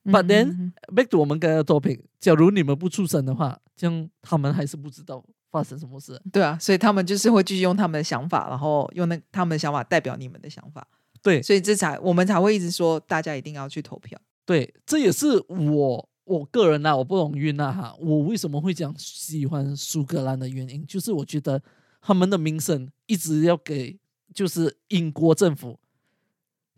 [0.06, 6.22] But then 嗯 back to 我们刚才的 topic，假如你们不出声的话，这样他们还是不知道发生什么事。
[6.32, 10.88] 对啊，所以他们就是会继续用他们的想法，然后用那他们的想法代表你们的想法，
[11.22, 14.20] 对所以这才我们才会一直说大家一定要去投票。
[14.46, 21.62] 对，这也是我我个人呐、我不容易呐哈，我为什么会讲喜欢苏格兰的原因，就是我觉得
[22.02, 24.00] 他们的名声一直要给
[24.34, 25.80] 就是英国政府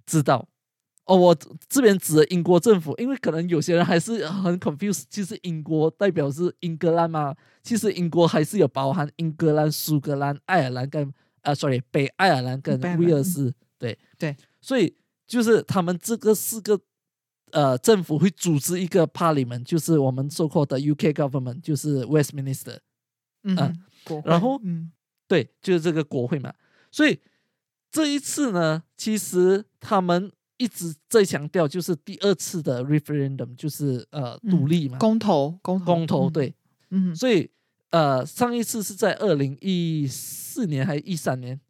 [0.06, 0.48] 知道。
[1.06, 1.36] 哦，我
[1.68, 11.12] 这边指的英国政府，因为可能有些人还是很 confused，其实英国代表是英格兰嘛，其实英国还是有包含英格兰、苏格兰、爱尔兰跟
[11.42, 13.98] 啊，sorry，北爱尔兰跟威尔斯，对。
[14.20, 16.80] 对，所以就是他们这个四个
[17.52, 22.78] 呃政府会组织一个 parliament，就是我们 so called 的 UK government，就是 Westminster，
[23.44, 23.56] 嗯
[24.04, 24.92] 国会然后嗯。
[25.28, 26.52] 对，就是这个国会嘛。
[26.92, 27.20] 所以
[27.92, 36.56] 这一次呢，其实他们一直在强调，就是第二次的 referendum 就是呃独立嘛，公投，公投，公投，嗯，对，
[36.90, 37.48] 嗯，所以
[37.92, 41.62] 呃上一次是在二零一四年还是一三年，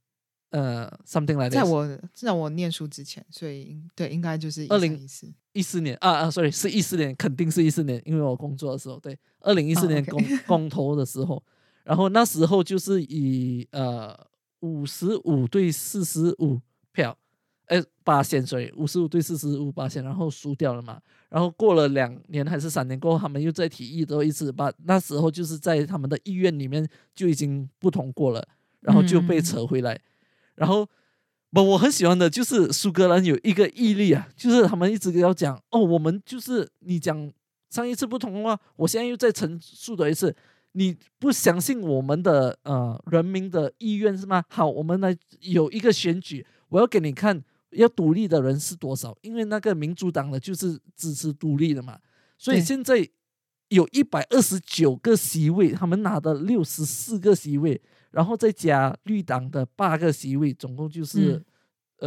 [0.52, 11.44] 呃 something like 在我在我念书之前，所以对应该就是二零一四，一四年啊啊，sorry 是一四年，肯定是一四年，因为我工作的时候，对，二零一四哦年公、公投的时候，
[11.84, 14.18] 然后那时候就是以呃
[14.62, 16.60] 五十五对四十五
[16.92, 17.18] 票，
[17.68, 28.48] 哎八线，sorry 五十五对四十五八线，然后输掉了嘛，然后过了两年还是三年过后，他们又再提议多一次，把那时候就是在他们的意愿里面就已经不通过了，
[28.82, 29.44] 然后就被嗯。
[29.44, 30.00] 扯回来，
[30.60, 30.86] 然后。
[31.52, 37.34] 不，我很喜欢的就是苏格兰有一个毅力啊，就是他们一直要讲哦，我们就是你讲
[37.72, 40.36] 上一次不同的话，我现在又再陈述的一次，
[40.74, 44.44] 你不相信我们的呃人民的意愿是吗？
[44.48, 51.98] 好，我们来有一个选举，我要给你看要独立的人是多少，因为那个民主党的就是支持独立的嘛，
[52.38, 53.10] 所以现在
[53.70, 57.82] 有一百二十九个席位，他们拿的六十四个席位，
[58.12, 61.46] 然后再加绿党的八个席位，总共就是、嗯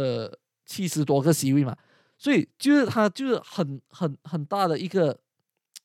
[0.03, 1.75] 呃七十多个席位嘛，
[2.17, 5.19] 所以就是他就是很很很大的一个，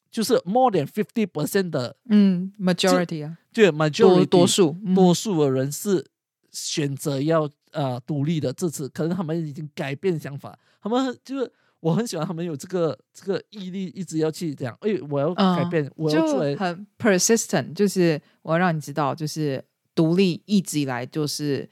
[0.08, 6.06] 就是 more than fifty percent 的，嗯，majority 啊，对 majority 多多数，嗯多数的人是
[6.52, 8.52] 选择要呃独立的。
[8.52, 19.62] 这次可能他们已经改变想法，他们就是我很喜欢他们有这个这个毅力，一直要去讲，哎，我要改嗯变，我要就，很 persistent，就是我要让你知道，就是
[19.98, 21.68] 独立一直以来就是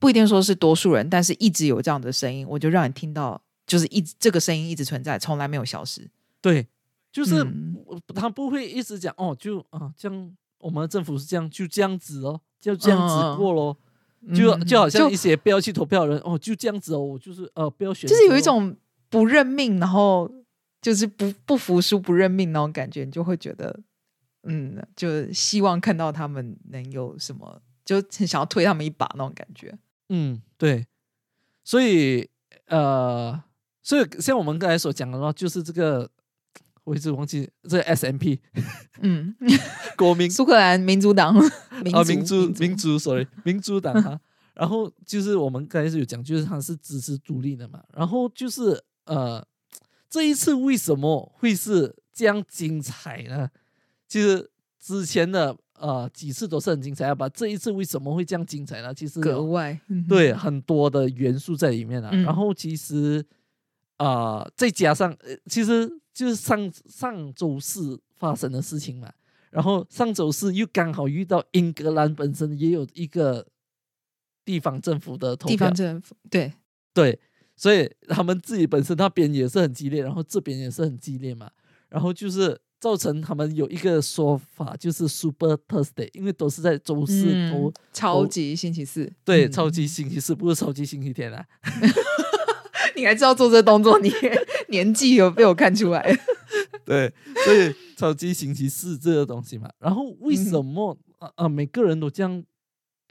[0.00, 6.08] 不一定说是多数人，但是一直有这样的声音，我就让你听到，就是一直这个声音一直存在，从来没有消失。
[6.40, 6.66] 对，
[7.12, 7.76] 就是嗯
[8.14, 13.76] 他不会一直讲哦，就啊这样，我们的政府是这样，就这样子哦，就这样子嗯过咯。
[14.34, 18.74] 就嗯就好像一些不要去投票的人哦，就这样子哦，我就是呃不要选，就是有一种
[19.10, 20.30] 不认命，然后
[20.80, 23.80] 就是不不服输、不认命那种感觉，你就会觉得，
[24.44, 29.76] 嗯，就希望看到他们能有什么，就很想要推他们一把那种感觉。
[30.08, 30.86] 嗯，对，
[31.64, 32.28] 所以
[32.66, 33.42] 呃，
[33.82, 36.10] 所以像我们刚才所讲的话，就是这个，
[36.84, 38.40] 我一直忘记这个 S M P
[39.00, 39.34] 嗯，
[39.96, 41.34] 国民苏格兰民主 党，
[41.82, 44.20] 民啊，民主民主，sorry，民主党啊。
[44.54, 47.82] 然后就是我们刚才是有讲，就是他是支持独立的嘛。
[47.94, 49.44] 然后就是呃，
[50.10, 53.48] 这一次为什么会是这样精彩呢？
[54.12, 54.46] 其实
[54.78, 57.26] 之前的呃几次都是很精彩啊，吧？
[57.30, 58.92] 这一次为什么会这样精彩呢？
[58.92, 62.10] 其实格外嗯对，很多的元素在里面啊。
[62.12, 63.24] 嗯然后其实
[63.96, 69.10] 啊、呃再加上呃，其实就是上上周四发生的事情嘛。
[69.50, 73.46] 然后上周四又刚好遇到英格兰本身也有一个
[74.44, 76.52] 地方政府的投票地方，政府对，
[76.92, 77.18] 对，
[77.56, 81.50] 所以他们自己本身那边也是很激烈，然后这边也是很激烈嘛。
[81.88, 91.46] 然后就是造成他们有一个说法，就是 Super Thursday，因为都是在周四投，嗯，超级星期四，对，嗯超级星期四，不是超级星期天啊。
[92.96, 94.12] 你还知道做这动作，你
[94.68, 96.02] 年纪有被我看出来。
[96.84, 97.14] 对，
[97.44, 102.42] 所以超级星期四这个东西嘛，然后为嗯什么啊啊、呃每个人都这样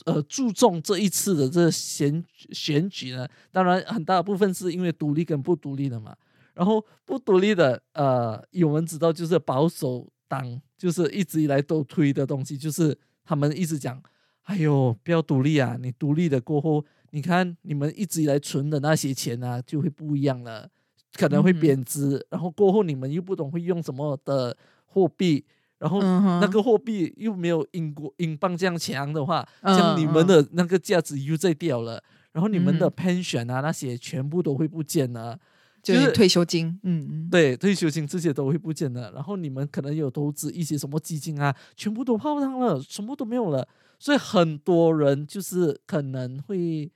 [0.04, 3.26] 呃注重这一次的这个选选举呢？
[3.54, 6.14] 当然很大部分是因为独立跟不独立的嘛。
[6.62, 12.96] 然后不独立的呃，有人知道就是保守党，就是一直以来都推的东西，就是
[13.26, 14.00] 他们一直讲，
[14.44, 20.70] 哎呦不要独立啊，你独立的过后，你看你们一直以来存的那些钱啊，就会不一样了。
[21.14, 24.56] 可能会贬值，然后过后你们又不懂会用什么的
[24.86, 25.44] 货币，
[25.80, 30.28] 然后那个货币又没有英国英镑这样强的话，像你们嗯。
[30.28, 32.04] 的那个价值又在掉了，
[32.34, 35.40] 然后你们的嗯 pension 啊那些全部都会不见了，
[35.82, 43.68] 就就是是退休金，嗯嗯，对，退休金这些都会不见了，然后你们可能有投资一些什么基金啊，全部都泡汤了，什么都没有了，
[44.00, 46.92] 所以很多人就是可能会。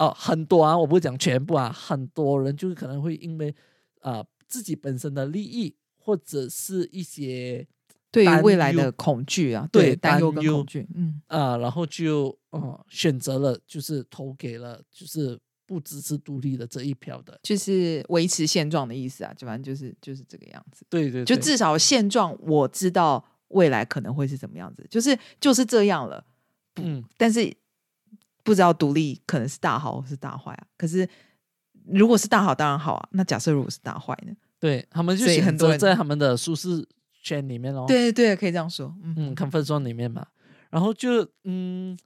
[0.00, 3.52] 哦，很多啊，我不是讲全部啊，很多人就是可能会因为
[4.00, 7.66] 啊、自己本身的利益，或者是一些
[8.12, 10.52] 对于未来的恐惧啊，对担忧担忧。
[10.52, 11.20] 跟恐惧，嗯。
[11.26, 15.36] 啊、然后就呃选择了就是投给了就是
[15.68, 20.86] 不支持独立的这一票的，就是维持现状的意思啊，就反正就是就是这个样子。
[20.88, 26.24] 对对对就至少现状我知道未来可能会是怎么样子，就是就是这样了。
[26.76, 27.54] 嗯但是
[28.42, 30.66] 不知道独立可能是大好或是大坏啊。
[30.78, 31.06] 可是
[31.84, 34.32] 如果是大好当然好啊，那假设如果是大坏呢？
[34.58, 36.84] 对他们就很多在他们的舒适
[37.22, 38.92] 圈里面咯，对对，可以这样说。
[39.02, 40.26] 嗯嗯，comfort zone 里面嘛，
[40.70, 41.96] 然后就嗯，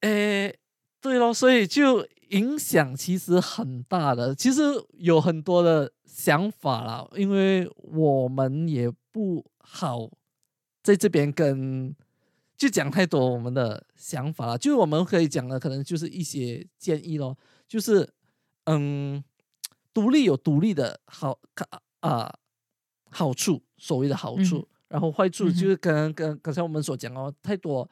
[0.00, 0.58] 诶，
[1.00, 4.62] 对咯，所以就影响其实很大的，其实
[4.98, 10.10] 有很多的想法啦，因为我们也不好
[10.82, 11.94] 在这边跟
[12.56, 18.08] 就讲太多我们的想法了，就是我们可以讲的可能就是一些建议咯，就是
[18.64, 19.22] 嗯，
[19.92, 21.38] 独立有独立的好
[22.00, 22.32] 啊
[23.10, 27.88] 好处，所谓的好处，然后坏处就是跟跟刚才我们所讲哦，太多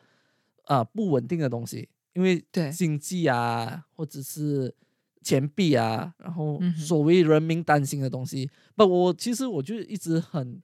[0.67, 1.89] 啊不稳定的东西。
[2.19, 2.69] 因为对。
[2.73, 4.75] 经济啊，或者是
[5.23, 10.61] 钱币啊，然后所谓人民担心的东西，不，我其实我就一直很，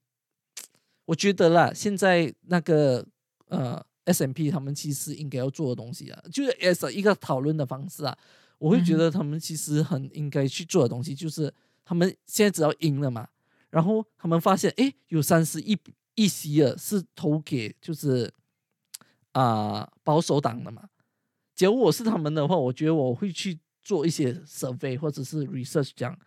[1.06, 3.06] 我觉得啦，现在那个
[3.46, 8.18] 呃 S M P 他们其实应该要做的东西啊，就是 as 一个讨论的方式啊，
[8.58, 13.28] 我会觉得他们其实很应该去做的东西，就是他们现在只要赢了嘛，
[13.70, 15.78] 然后他们发现哎有三十亿
[16.16, 18.32] 亿席了，是投给就是
[19.32, 20.88] 啊保守党的嘛。
[21.54, 26.18] 假如我是他们的话，我觉得我会去做一些 survey 或者是 research，讲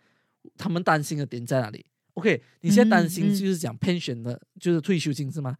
[0.56, 1.84] 他们担心的点在哪里。
[2.14, 5.56] OK，你现在担心就是讲 pension 的，就是退休金是吗？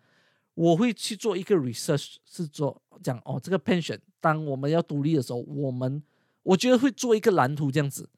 [0.55, 6.03] 我会去做一个 research，是做讲哦，这个 pension 当我们要独立的时候，我们
[6.43, 8.09] 我觉得会做一个蓝图这样子，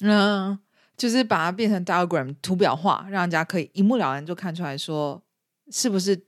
[0.00, 0.58] 嗯，
[0.96, 5.22] 就是把它变成 diagram 图表化，让人家可以一目了然就看出来说，
[5.70, 6.26] 是不是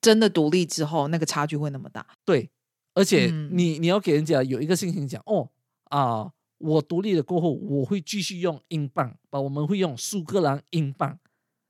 [0.00, 2.06] 真的独立之后那个差距会那么大？
[2.24, 2.50] 对。
[2.94, 5.48] 而且你你要给人家有一个信心，讲哦
[5.84, 11.18] 啊，我独立了过后，我会继续用英镑，把我们会用苏格兰英镑，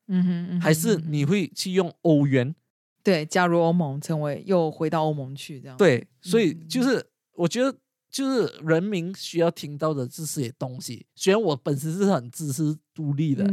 [0.09, 2.55] 嗯哼，还是你会去用欧元？
[3.05, 5.77] 对，加入欧盟，成为又回到欧盟去这样。
[5.77, 7.05] 对，所以就是
[7.35, 7.77] 我觉得，
[8.11, 11.07] 就是人民需要听到的这些东西。
[11.14, 13.45] 虽然我本身是很支持独立的，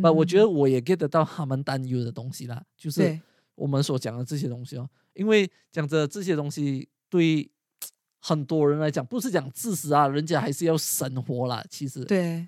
[0.00, 3.20] 那我觉得我也 get 得到他们担忧的东西啦，就是
[3.56, 6.88] 我们所讲的这些东西哦，因为讲着这些东西。
[7.08, 7.50] 对
[8.20, 11.64] 很多人来讲，不是讲自私啊，人家还是要生活啦。
[11.70, 12.46] 其实，对，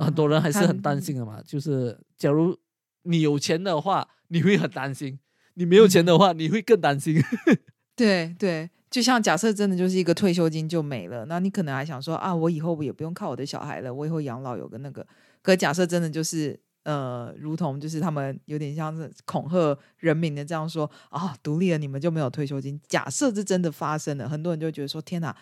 [0.00, 1.42] 很多人还是很担心的嘛。
[1.46, 2.56] 就是假如
[3.02, 5.18] 你有钱的话，你会很担心；
[5.54, 7.22] 你没有钱的话，你会更担心。
[7.94, 15.06] 对对，就像假设真的就是一个退休金就没了，那你可能还想说啊，我以后我也不用靠我的小孩了，我以后养老有个那个。
[15.42, 16.58] 可假设真的就是。
[16.88, 22.80] 呃，如同就是他们有点像是恐吓人民的这样说啊，独立了你们就没有退休金。
[22.88, 25.36] 假设这真的发生了，很多人就觉得说：天哪，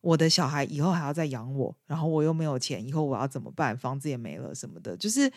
[0.00, 3.78] 我的小孩以后还要再养我，然后我又没有钱，以后我要怎么办？
[3.78, 4.96] 房子也没了什么的。
[4.96, 5.30] 就是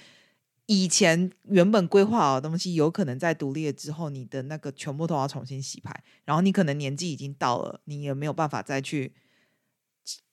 [0.66, 6.04] 以前原本规划好的东西，有可能在独立了之后，你的那个全部都要重新洗牌。
[6.26, 9.14] 然后你可能年纪已经到了，你也没有办法再去。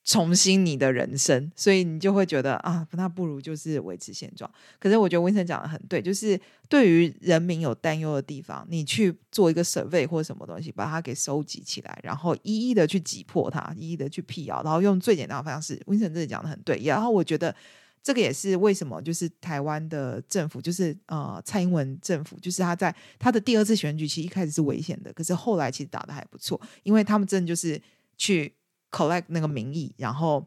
[0.09, 4.51] 重新你的人生，所以你就会觉得啊，那不如就是维持现状。
[4.79, 15.79] 可是我觉得温森讲的很对，就是对于人民有担忧的地方，你去做一个 survey 或什么东西，把它给收集起来，然后一一的去挤破它，一一的去辟谣，然后用最简单的方式。
[15.85, 17.55] 温森这里讲的很对，然后我觉得
[18.03, 27.79] 这个也是为什么，就是台湾的政府，就是呃蔡英文政府，就是他在他的第二次选举其实一开始是危险的，可是后来其实打的还不错，因为他们真的就是
[28.17, 28.55] 去。
[28.91, 30.47] Collect 那个名义，然后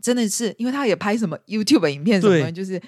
[0.00, 2.80] 真的是，因为他也拍什么 YouTube 影片什么，就是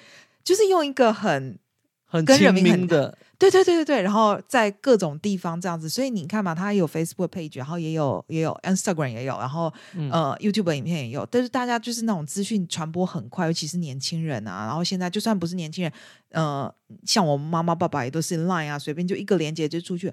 [0.43, 1.59] 就是用一个很
[2.05, 9.73] 很跟人民的，对对对对对，然后在各种地方这样子，所以你看嘛，他有 Facebook page，然后也有也有 Instagram 也有，然后
[10.11, 15.93] 呃 YouTube 影片也有，但是大家就是那种资讯传播很快，尤其是年轻人啊，然后现在就算不是年轻人，
[16.31, 16.73] 呃，
[17.05, 20.13] 像我妈妈爸爸也都是 Line 啊，随便就一个连接就出去。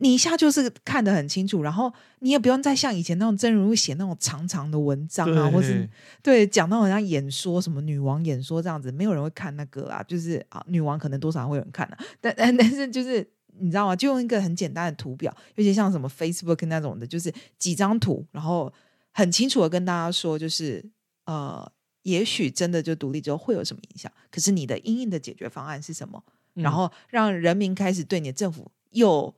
[0.00, 5.88] 你一下就是看得很清楚，然后你也不用再像以前那种真人物写那种长长的文章啊，或是
[6.22, 10.00] 对讲到好像演说什么女王演说这样子，没有人会看那个啊。
[10.04, 13.28] 就是啊，女王可能多少会有人看的，但但 但是就是
[13.58, 13.96] 你知道吗？
[13.96, 18.72] 就用一个很简单的图表，尤其像什么 Facebook 那种的，就是几张图，然后
[19.12, 20.84] 很清楚的跟大家说，就是
[21.24, 21.68] 呃，
[22.04, 26.22] 也许真的就独立之后会有什么影响，可是你的应应的解决方案是什么？
[26.54, 29.34] 然后让人民开始对你的政府又。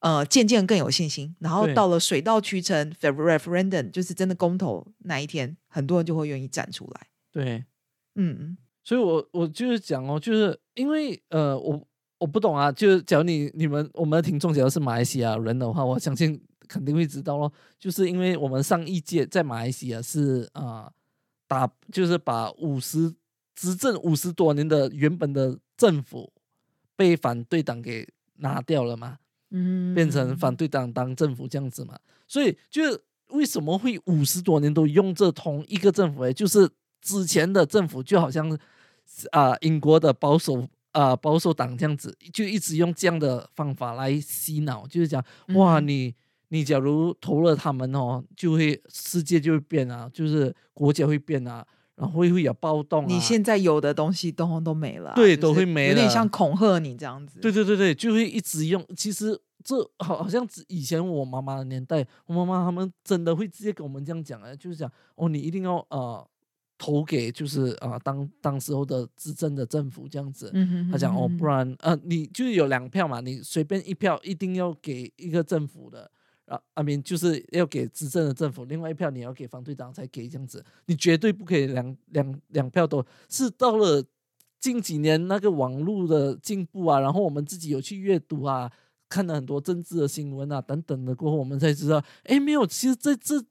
[0.00, 7.06] 呃，渐渐更有信心，然后到了水到渠成，referendum 就是真的公投那一天，很多人就会愿意站出来。
[7.32, 7.64] 对，
[8.14, 11.84] 嗯，所以我我就是讲哦，就是因为呃，我
[12.18, 20.92] 我不懂啊，就是假如你你们我们的听众假如是马来西亚人的话，我相信肯定会知道咯，就是因为我们上一届在马来西亚是啊
[21.48, 23.12] 打，就是把五十
[23.56, 26.32] 执政五十多年的原本的政府
[26.94, 29.18] 被反对党给拿掉了嘛。
[29.50, 36.22] 嗯，变成反对党当政府这样子嘛，所以就是为什么会五十多年都用这同一个政府？
[36.22, 36.68] 哎，就是
[37.00, 38.58] 之前的政府就好像
[39.30, 45.24] 啊，英国的保守啊保守党这样子，就一直用这样的方法来洗脑，就是讲
[45.54, 46.14] 哇，你
[46.48, 51.66] 你假如投了他们哦，就会世界就会变啊，就是国家会变啊，
[51.98, 53.06] 然后会会有暴动啊。
[53.08, 57.40] 你现在有的东西都都没了啊，对就是都会没了有点像恐吓你这样子。
[57.40, 58.84] 对对对对，就会一直用。
[58.96, 66.26] 其实这好好像只以前我妈妈的年代，我妈妈他们真的会直接跟我们这样讲啊，就是讲哦，你一定要呃
[66.78, 70.48] 投给就是啊、当当时候的执政的政府这样子。
[70.54, 76.08] 嗯哼，他讲哦，不然然呃，你就是有两票嘛，你随便一票一定要给一个政府的，
[76.48, 84.02] 啊，阿明就是要给执政的政府，另外一票你要给方队长才给这样子，你绝对不可以两两两票都是到了
[84.58, 88.72] 近几年那个网络的进步啊，然后我们自己有去阅读啊，
[89.08, 93.44] 看了很多政治的新闻啊等等的过后，我们才知道，哎，没有，其实在这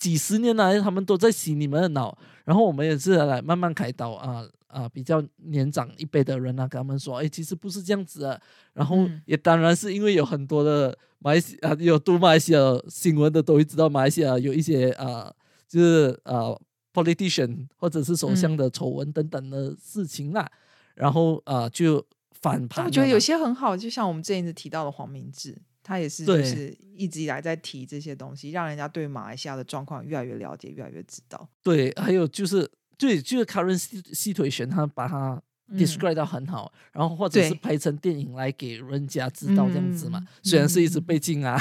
[0.00, 8.40] 几十年来，他们都在洗你们的脑，然后我们也是来慢慢开导啊啊，比较年长一辈的人啊，跟他们说，哎，其实不是这样子的。
[8.72, 15.30] 然后嗯也当然是因为有很多的马来西啊，有读马来西亚新闻的都会知道，马来西亚有一些啊，
[15.68, 16.56] 就是啊
[16.94, 20.50] politician 或者是首相嗯的丑闻等等的事情啦。
[20.94, 22.04] 然后啊，就
[22.40, 22.86] 反但盘了嘛。
[22.86, 31.48] 我觉得有些很好，就像我们之前一直提到的黄明志，他也是就是一直以来在提这些东西，让人家对马来西亚的状况越来越了解，越来越知道。
[31.62, 40.18] 对，还有就是对，就是 current sit- situation，他把它嗯 describe 到很好，然后或者是拍成电影来给人家知道这样子嘛。
[40.20, 41.60] 嗯虽然是一直嗯被禁啊，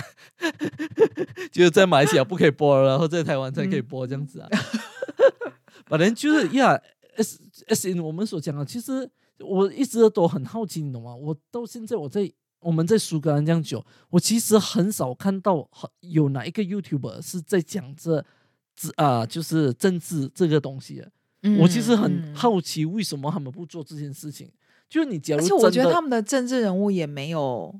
[1.51, 4.49] 就是在马来西亚不可以播了，然后在台湾才可以嗯播这样子啊。
[5.85, 6.79] 反正就是呀
[7.15, 9.09] ，S S in 我们所讲的，其实
[9.39, 11.15] 我一直都很好奇，你懂吗？
[11.15, 18.25] 我到现在我在我们在苏格兰这样久，我其实很少看到很有哪一个 YouTuber 是在讲这。
[18.81, 21.11] 这啊、就是政治这个东西的，
[21.59, 22.33] 我其实很嗯。
[22.33, 24.49] 好奇，为什么他们不做这件事情？
[24.87, 27.77] 就是你假如而且我觉得他们的政治人物也没有，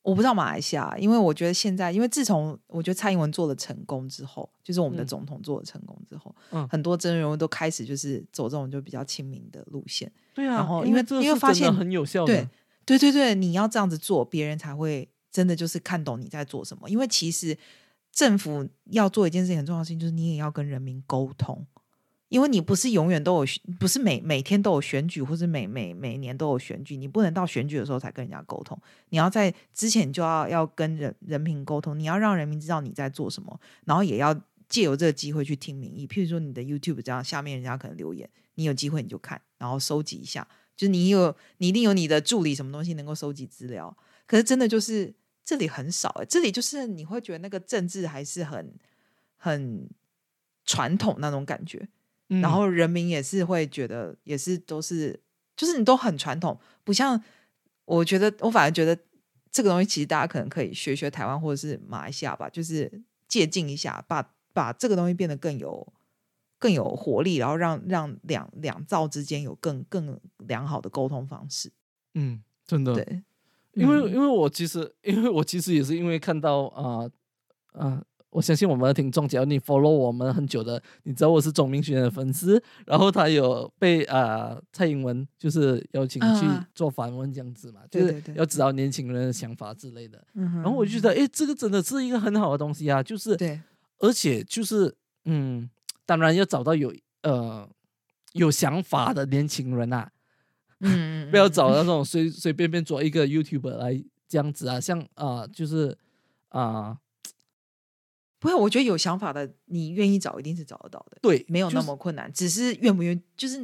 [0.00, 10.10] 我不知道马来西亚，因为我觉得现在，因为自从我觉得蔡英文做了成功之后，就是我们的嗯总统做了成功之后，嗯很多政治人物都开始就是走这种就比较亲民的路线。
[10.32, 12.48] 对啊，然后因为因为发现很有效的，对
[12.86, 16.88] 对对对，你要这样子做，别人才会真的就是看懂你在做什么。
[16.88, 17.58] 因为其实
[18.12, 21.66] 政府要做一件事情很重要的事情，就是你也要跟人民沟通。
[22.28, 28.76] 因为你不是永远都有选，不是每每天都有选举，或是每每每年都有选举，你不能到选举的时候才跟人家沟通。
[29.10, 34.34] 你要在之前就要要跟人人民沟通，你要让人民知道你在做什么，然后也要
[34.68, 36.04] 借由这个机会去听民意。
[36.04, 40.46] 譬如说你的 YouTube 这样，下面人家可能留言，你有机会你就看，然后收集一下。
[40.76, 43.96] 就是你有，你一定有你的助理什么东西能够收集资料。
[44.26, 45.14] 可是真的就是
[45.44, 48.74] 这里很少、欸，这里就是你会觉得那个政治还是很
[49.36, 49.88] 很
[50.64, 51.88] 传统那种感觉。
[52.28, 55.20] 嗯然后人民也是会觉得，也是都是，
[55.56, 57.22] 就是你都很传统，不像
[57.84, 58.98] 我觉得，我反而觉得
[59.52, 62.90] 这个东西其实大家可能可以学学台湾或者是马来西亚吧，就是
[63.28, 65.86] 借鉴一下，把把这个东西变得更有
[66.58, 71.72] 更有活力，然后让让两两造之间有更更良好的沟通方式。
[72.14, 73.22] 嗯，真的，对，
[73.74, 77.10] 因为、嗯因为我其实因为我其实也是因为看到啊
[77.72, 90.22] 啊、我相信我们的听众，只要你 follow 我们很久的，你知道我是钟明轩的粉丝，然后他有被啊、蔡英文就是邀请去啊做访问这样子嘛，就是要知道年轻人的想法之类的。
[90.32, 93.60] 然后我就觉得，哎，这个真的是一个很好的东西啊，就是对，
[93.98, 94.94] 而且就是
[95.26, 95.68] 嗯，
[96.06, 97.68] 当然要找到有呃
[98.32, 100.10] 有想法的年轻人啊，
[100.80, 105.98] 嗯，不要嗯找那种随随便便做一个 YouTuber 来这样子啊，像啊、呃就是
[106.48, 106.98] 啊、
[108.38, 111.18] 不会，我觉得有想法的，你愿意找一定是找得到的。
[111.20, 113.58] 对，没有那就是么困难，只是愿不愿意，就是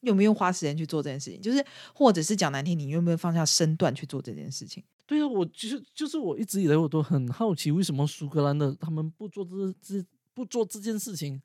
[0.00, 4.84] 愿不愿意花时间去做这件事情，就是或者是讲难听，你愿不愿意放下身段去做这件事情？
[5.06, 11.40] 对啊，我就是就是我一直以来我都很好奇，为什么苏格兰的他们不做这这不做这件事情，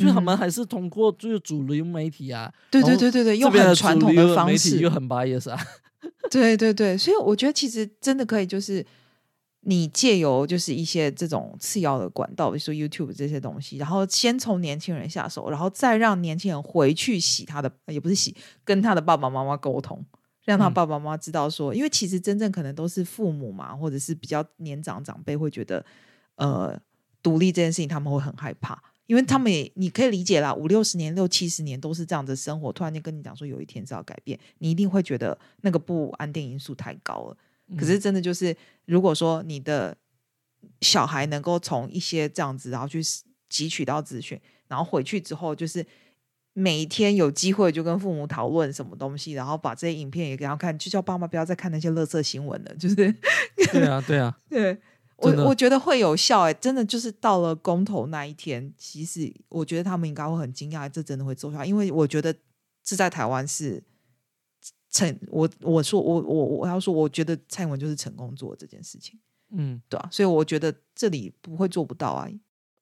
[0.00, 4.78] 就是他们嗯还是通过就是主流媒体啊，对对对对对，用很传统的方式。
[4.78, 5.58] 又，很 bias 啊，
[6.30, 8.84] 对对对，所以我觉得其实真的可以，就是
[9.60, 18.34] 你借由就是一些这种次要的管道，比如说 YouTube 这些东西，然后先从年轻人下手，然后再让年轻人回去洗他的，也不是洗，
[18.64, 20.04] 跟他的爸爸妈妈沟通。
[20.46, 20.74] 让他嗯。
[20.74, 25.84] 爸爸妈妈知道说，因为其实真正可能都是父母嘛，或者是比较年长长辈会觉得，
[26.36, 26.76] 呃，
[27.22, 37.36] 独立这件事情他们会很害怕，因为他们也你可以理解啦，五六十年、六七十年都是这样的生活，突然间跟你讲说有一天是要改变，你一定会觉得那个不安定因素太高了。
[37.76, 39.96] 可是真的就是，如果说你的
[40.80, 45.84] 小孩能够从一些这样子，然后去汲取到资讯，然后回去之后，就是
[46.52, 52.72] 每天有机会就跟父母讨论什么东西，然后把这些影片也给他看，就叫爸妈不要再看那些垃圾新闻了。
[52.76, 54.78] 就是对啊对啊， 对
[55.20, 62.34] 我我觉得会有效哎、真的就是到了公投那一天，其实我觉得他们应该会很惊讶，这真的会奏效，因为我觉得
[62.82, 63.82] 这在台湾是
[64.90, 69.18] 成我我说我我我要说，我觉得蔡英文就是成功做这件事情，
[69.52, 72.28] 嗯，对啊，所以我觉得这里不会做不到啊，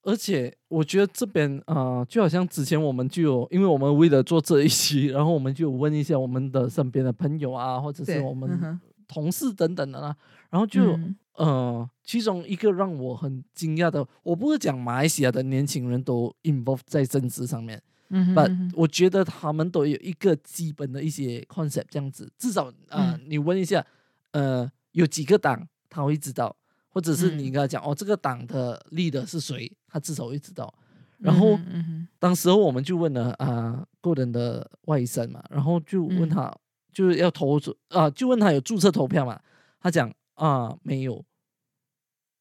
[0.02, 10.16] 而且我觉得这边啊、呃就好像之前我们就有，因为我们为了做这一期，然后我们就有问一下我们的身边的朋友啊，或者是我们同事等等的啦，
[10.50, 23.20] 然后就、嗯呃，其中一个让我很惊讶的，我不是讲马来西亚的年轻人都 involve 在政治上面，嗯哼 but 嗯我觉得他们都有一个基本的一些 concept 这样子，至少啊、呃嗯。
[23.28, 23.86] 你问一下，
[24.32, 26.54] 呃，有几个党他会知道，
[26.88, 27.52] 或者是你嗯。
[27.52, 30.74] 跟他讲、哦，这个党的 leader 是谁，他至少会知道。
[31.18, 36.28] 然后嗯当时候我们就问了啊，个人的外甥嘛，然后就问嗯。
[36.28, 36.52] 他，
[36.92, 37.60] 就是要投
[37.90, 39.40] 啊，就问他有注册投票嘛，
[39.80, 41.22] 他讲啊没有，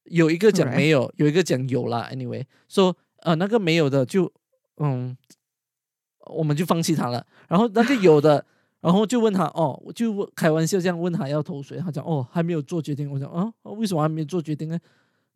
[0.04, 2.08] 有一个讲没有，有一个讲有啦。
[2.10, 4.32] Anyway，说呃那个没有的就
[4.78, 5.16] 嗯，
[6.26, 7.26] 我们就放弃他了。
[7.48, 8.44] 然后那个有的，
[8.80, 13.10] 然后就问他哦，我就问开玩笑这样问他要投谁，他讲哦还没有做决定。
[13.10, 14.78] 我讲啊为什么还没有做决定呢？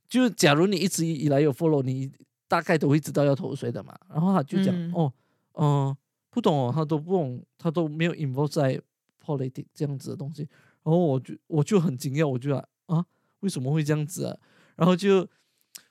[0.09, 2.11] 就假如你一直以来有 follow 你。
[2.49, 5.13] 大概都会知道要投谁的嘛，然后他就讲、嗯哦，
[5.55, 5.97] 嗯、
[6.29, 8.79] 不懂哦，他都不懂，他都没有 involve 在
[9.25, 10.47] politics 这样子的东西，
[10.85, 13.05] 然后我就我就很惊讶，我就啊啊
[13.41, 14.37] 为什么会这样子啊？
[14.77, 15.29] 然后就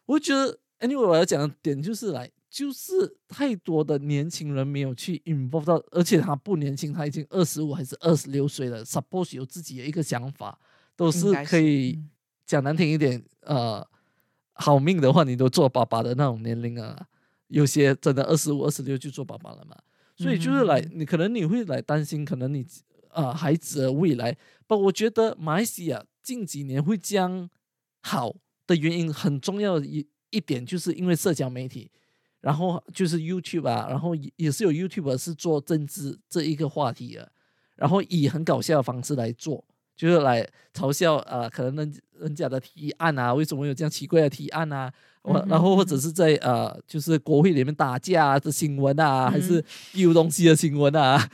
[0.05, 10.59] 我觉得，anyway 我要讲的点就是来，就是太多的年轻人没有去 involve 到，而且他不年轻，他已经二十五还是二十六岁了，suppose 有自己的一个想法，
[10.95, 12.09] 都是可以嗯。
[12.43, 13.87] 讲难听一点，呃，
[14.51, 17.07] 好命的话，你都做爸爸的那种年龄啊，
[17.47, 19.77] 有些真的二十五、二十六就做爸爸了嘛，
[20.17, 20.91] 所以就是来，嗯。
[20.95, 22.65] 你可能你会来担心，可能你
[23.13, 24.35] 啊、孩子的未来，
[24.67, 27.49] 不，我觉得马来西亚近几年会这样
[28.01, 28.33] 好
[28.65, 31.89] 的原因很重要的一一点，就是因为社交媒体，
[32.39, 37.31] 然后就是 YouTube 啊，然后也也是有 YouTube 是做政治这一个话题的，
[37.75, 39.63] 然后以很搞笑的方式来做。
[39.93, 44.91] 就是来嘲笑呃，可能人人家的提案啊，为什么有这样奇怪的提案啊？
[45.21, 51.29] 我、嗯然后或者是在呃，就是国会里面打架啊的新闻啊，还是丢东西的新闻啊，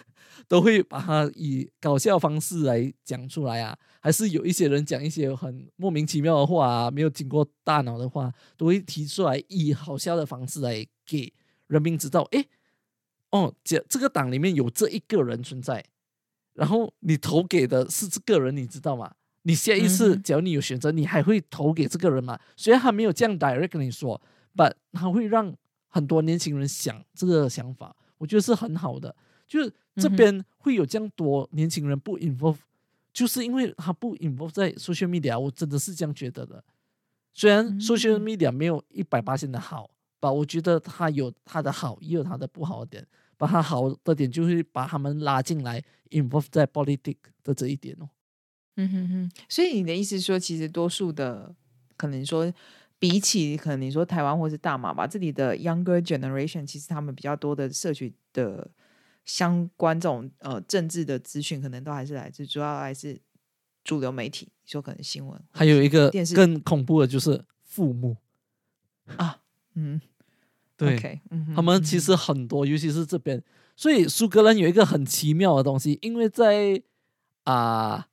[0.48, 3.78] 都会把它以搞笑方式来讲出来啊。
[4.00, 11.34] 还是有一些人讲一些很莫名其妙的话啊，没有经过大脑的话，都会提出来以好笑的方式来给
[11.68, 12.48] 人民知道，诶，
[13.32, 15.84] 哦，这这个党里面有这一个人存在，
[16.54, 19.14] 然后你投给的是这个人，你知道吗？
[19.42, 22.40] 你下一次只要你有选择，你还会投给这个人吗？
[22.56, 24.22] 虽然他没有这样 direct 跟你说
[24.56, 25.54] ，but 他会让
[25.88, 29.14] 很多年轻人想这个想法，我觉得是很好的。
[29.48, 32.58] 就是这边会有这样多年轻人不 involve，
[33.12, 36.64] 就是因为他不 involve 在 social media，我真的是这样觉得的。
[37.34, 39.90] 虽然嗯 social media 没有一百八千的好
[40.20, 43.08] 吧，我觉得它有它的好，也有它的不好的点。
[43.40, 45.80] 把它好的点就是把他们拉进来
[46.10, 48.10] involve 在 politics 的这一点哦。
[48.78, 51.56] 嗯哼哼，所以你的意思是说，其实多数的
[51.96, 52.52] 可能说，
[52.98, 58.68] 比起可能你说台湾或是大马吧，这里的 younger generation，其实他们比较多的社群的
[59.28, 63.20] 相关这种呃政治的资讯，可能都还是来自主要来自
[63.84, 68.18] 主流媒体，你说可能新闻还有一个电视更恐怖的就是父母，
[69.18, 69.42] 啊，
[69.76, 70.02] 嗯，
[70.76, 71.22] 对
[71.54, 73.44] 他们其嗯实很多，尤其是这边，
[73.76, 76.82] 所以苏格兰有一个很奇妙的东西，因为在
[77.44, 78.08] 啊、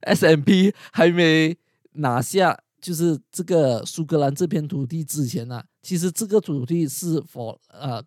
[0.00, 1.56] S M P 还没
[1.92, 8.02] 拿下就是这个苏格兰这片土地之前呢、其实这个土地是 for 呃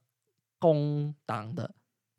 [0.63, 1.69] 工党的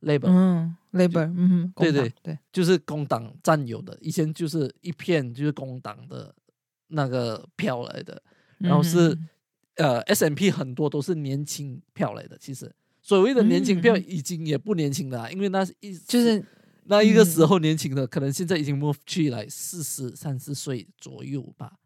[0.03, 6.35] Labor，、嗯，labor，嗯哼，对对对，就是工党占有的，以前就是一片就是工党的
[6.89, 8.23] 那个票来的，
[8.59, 9.29] 然后是嗯
[9.77, 12.71] 呃 S M P 很多都是年轻票来的，其实
[13.01, 16.45] 所谓的年轻票嗯已经也不年轻了啊、因为那一就是
[16.85, 17.49] 那一个时嗯。
[17.49, 21.79] 候年轻的，可能现在已经 move 去来四十三四岁左右吧。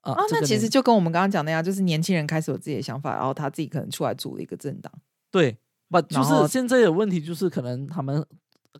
[0.00, 4.90] 啊，啊，那其实就跟我们刚刚讲那样，就是年轻人开始有自己的想法，然后他自己可能出来组了一个政党。
[5.30, 5.58] 对，
[5.88, 8.24] 不就是现在的问题就是可能他们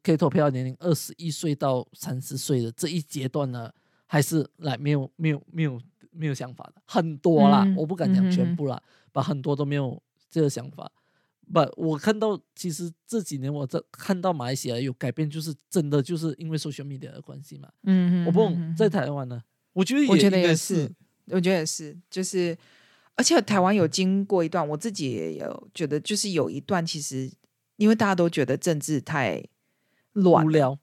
[0.02, 3.72] 可以投票年龄二十一岁到三十岁的这一阶段呢，
[4.06, 5.80] 还是来没有没有没有
[6.10, 8.80] 没有想法的很多啦，嗯我不敢讲全部啦，
[9.12, 10.00] 把、很多都没有
[10.30, 10.90] 这个想法。
[11.50, 17.68] 不，我看到其实这几年我在看到马来西亚有改变，就是真的就是因为 social media 的关系嘛。
[17.84, 19.42] 嗯我不懂在台湾呢，
[19.72, 20.92] 我觉得我觉得也是，
[21.28, 22.54] 我觉得也是，就是
[23.18, 27.28] 而且台湾有经过一段，我自己也有觉得，就是有一段其实
[27.76, 29.44] 因为大家都觉得政治太
[30.12, 30.78] 乱，无聊。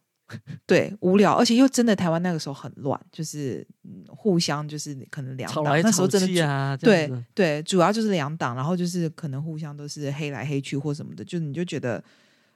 [0.66, 12.04] 对，无聊，而且又真的台湾那个时候很乱，就是嗯，互相就是可能两党那时候真的对对，主要就是两党，然后就是可能互相都是黑来黑去或什么的，就你就觉得，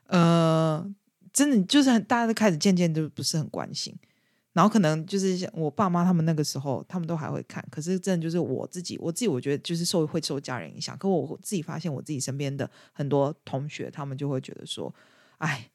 [0.08, 0.84] 呃，
[1.32, 3.96] 真的就是很大家都开始渐渐就不是很关心，
[4.54, 14.94] 然后可能就是像我爸妈他们那个时候，他们都还会看，可是真的就是我自己，我自己我觉得就是受会受家人影响，可我自己发现我自己身边的很多同学，他们就会觉得说，
[15.38, 15.70] 哎，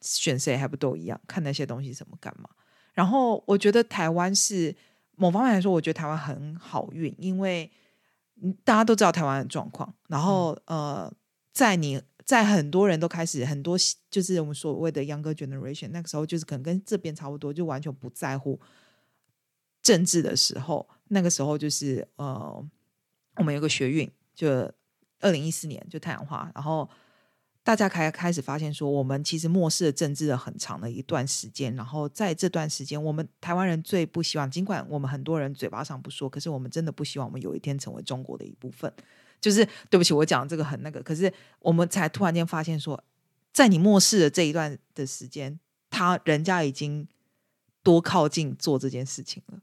[0.00, 2.48] 选谁还不都一样，看那些东西什么干嘛？
[2.94, 4.74] 然后我觉得台湾是
[5.16, 7.70] 某方面来说，我觉得台湾很好运，因为
[8.42, 11.12] 嗯大家都知道台湾的状况，然后、呃，
[11.52, 13.78] 在你在很多人都开始很多
[14.10, 18.60] 就是我们所谓的 younger generation，那个时候就是可能跟这边差不多，就完全不在乎
[19.80, 22.68] 政治的时候，那个时候就是呃，
[23.36, 24.48] 我们有个学运，就
[25.20, 26.90] 二零一四年就太阳花，然后
[27.62, 38.92] 大家开开始发现说，我们其实漠视了政治了很长的一段时间，然后在这段时间，我们台湾人最不希望，尽管我们很多人嘴巴上不说，可是我们真的不希望我们有一天成为中国的一部分。
[39.46, 43.00] 就是对不起，我讲这个很那个，可是我们才突然间发现说，
[43.52, 47.06] 在你漠视的这一段的时间，他人家已经
[47.84, 49.60] 多靠近做这件事情了。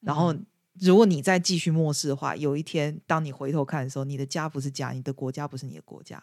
[0.00, 0.34] 然后，
[0.80, 6.20] 如果你再继续漠视的话，有一天当你回头看的时候，你的家不是家，你的国家不是你的国家，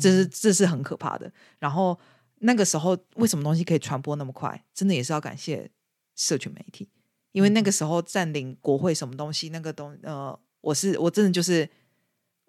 [0.00, 1.32] 这是这是很可怕的。
[1.60, 1.96] 然后
[2.40, 4.64] 那个时候，为什么东西可以传播那么快？
[4.74, 5.70] 真的也是要感谢
[6.16, 6.88] 社群媒体，
[7.30, 11.70] 因为那个时候占领国会什么东西，那个东呃，我是我真的就是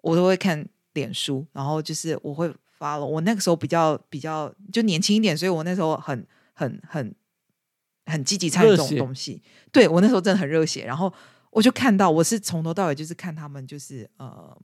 [0.02, 3.04] 我都会看脸书，然后就是我会发了。
[3.04, 7.14] 我那个时候比较比较就年轻一点，所以我那时候很很很
[8.06, 9.42] 很积极参与这种东西。
[9.70, 11.12] 对我那时候真的很热血，然后
[11.50, 14.56] 我就看到我是从头到尾就是看他们就是呃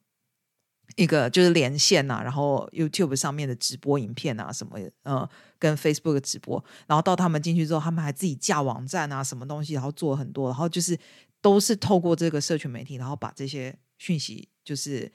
[0.94, 5.28] 一个就是连线呐、然后 YouTube 上面的直播影片啊什么呃
[5.58, 10.96] 跟 Facebook 的直播，然后到他们进去之后，他们还自己架网站啊什么东西，然后做很多，然后就是
[11.42, 15.10] 都是透过这个社群媒体，然后把这些讯息就是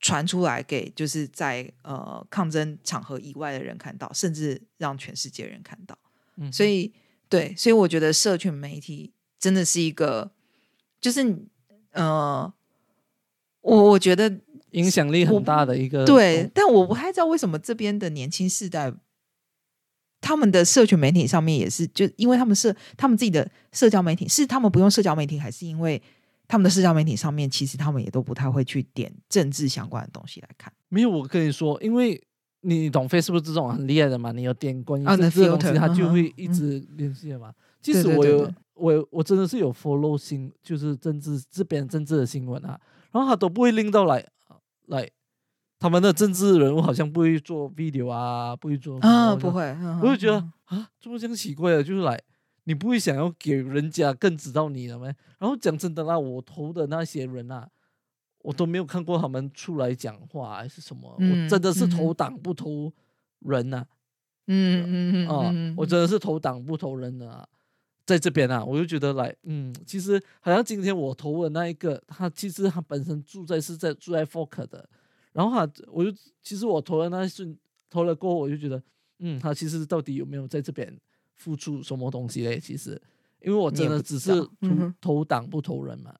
[0.00, 5.98] 传出来给就是在呃抗争场合以外的人看到，甚至让全世界人看到。
[6.36, 6.92] 嗯所以
[7.28, 10.32] 对，所以我觉得社群媒体真的是一个，
[11.00, 11.36] 就是
[11.92, 12.52] 呃，
[13.60, 14.40] 我我觉得
[14.72, 18.92] 影响力很大的一个对，但我不太知道为什么这边的年轻世代，
[20.20, 26.00] 他们的社群媒体上面也是，就因为他们社他们自己的社交媒体是他们不用社交媒体，还是因为
[26.46, 30.72] 他们的社交媒体上面其实他们也都不太会去点政治相关的东西来看。
[30.88, 32.22] 没有，我跟你说，因为
[32.60, 37.52] 你懂 Facebook 这种很厉害的嘛，你有点关于政治的东西它就会一直联系的嘛。
[37.80, 42.80] 即使我有我我真的是有 follow 新，就是政治这边政治的新闻啊，
[43.12, 44.26] 然后他都不会拎到来
[44.86, 45.06] 来，
[45.78, 50.38] 他们的政治人物好像不会做 video 啊，不会做啊，不会，嗯我就觉得
[50.70, 51.84] 嗯啊，怎么这样奇怪的？
[51.84, 52.18] 就是来，
[52.64, 55.06] 你不会想要给人家更知道你了吗？
[55.38, 57.68] 然后讲真的啦，我投的那些人啊，
[58.42, 62.92] 我都没有看过他们出来讲话还是什么，嗯我真的是嗯投党不投
[63.40, 63.86] 人呐、
[64.46, 67.46] 嗯嗯嗯啊，嗯，我真的是投党不投人的啊。
[68.06, 74.86] 在这边啊，我就觉得来，嗯，其实好像今天我投的那一个，他其实他本身住在是在住在 Fork 的，
[75.32, 76.12] 然后他我就
[76.42, 77.58] 其实我投的那一瞬
[77.88, 78.82] 投了过后，我就觉得，
[79.20, 80.94] 嗯，他其实到底有没有在这边
[81.34, 82.58] 付出什么东西嘞？
[82.58, 83.00] 其实，
[83.40, 86.14] 因为我真的只是投哼投党不投人嘛。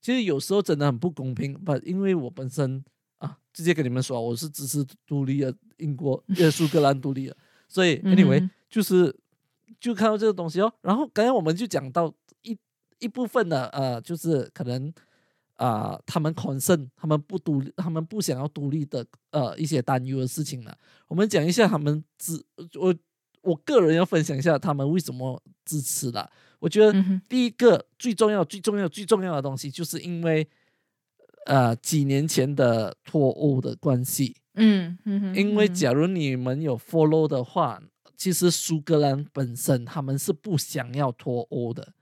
[0.00, 2.82] 其实有时候真的很不公平，不，因为我本身
[3.18, 7.36] 啊，直接跟你们说，我是支持独立的英国 呃苏格兰独立的，
[7.68, 9.14] 所以嗯 anyway、哼就是
[9.78, 10.72] 就看到这个东西哦。
[10.80, 12.12] 然后刚才我们就讲到
[12.42, 12.56] 一
[12.98, 14.92] 一部分的呃，就是可能
[15.56, 20.74] 啊、他们 concern 他们不独立，他们不想要独立的呃一些担忧的事情呢。
[21.06, 22.42] 我们讲一下他们支
[22.80, 22.94] 我
[23.42, 26.30] 我个人要分享一下他们为什么支持啦。
[26.58, 26.92] 我觉得
[27.28, 30.46] 第一个最重要、最重要、最重要的东西，就是因为
[31.46, 34.36] 呃几年前的脱欧的关系。
[34.54, 37.80] 嗯嗯哼，因为嗯假如你们有 follow 的话，
[38.16, 41.94] 其实苏格兰本身他们是不想要脱欧的，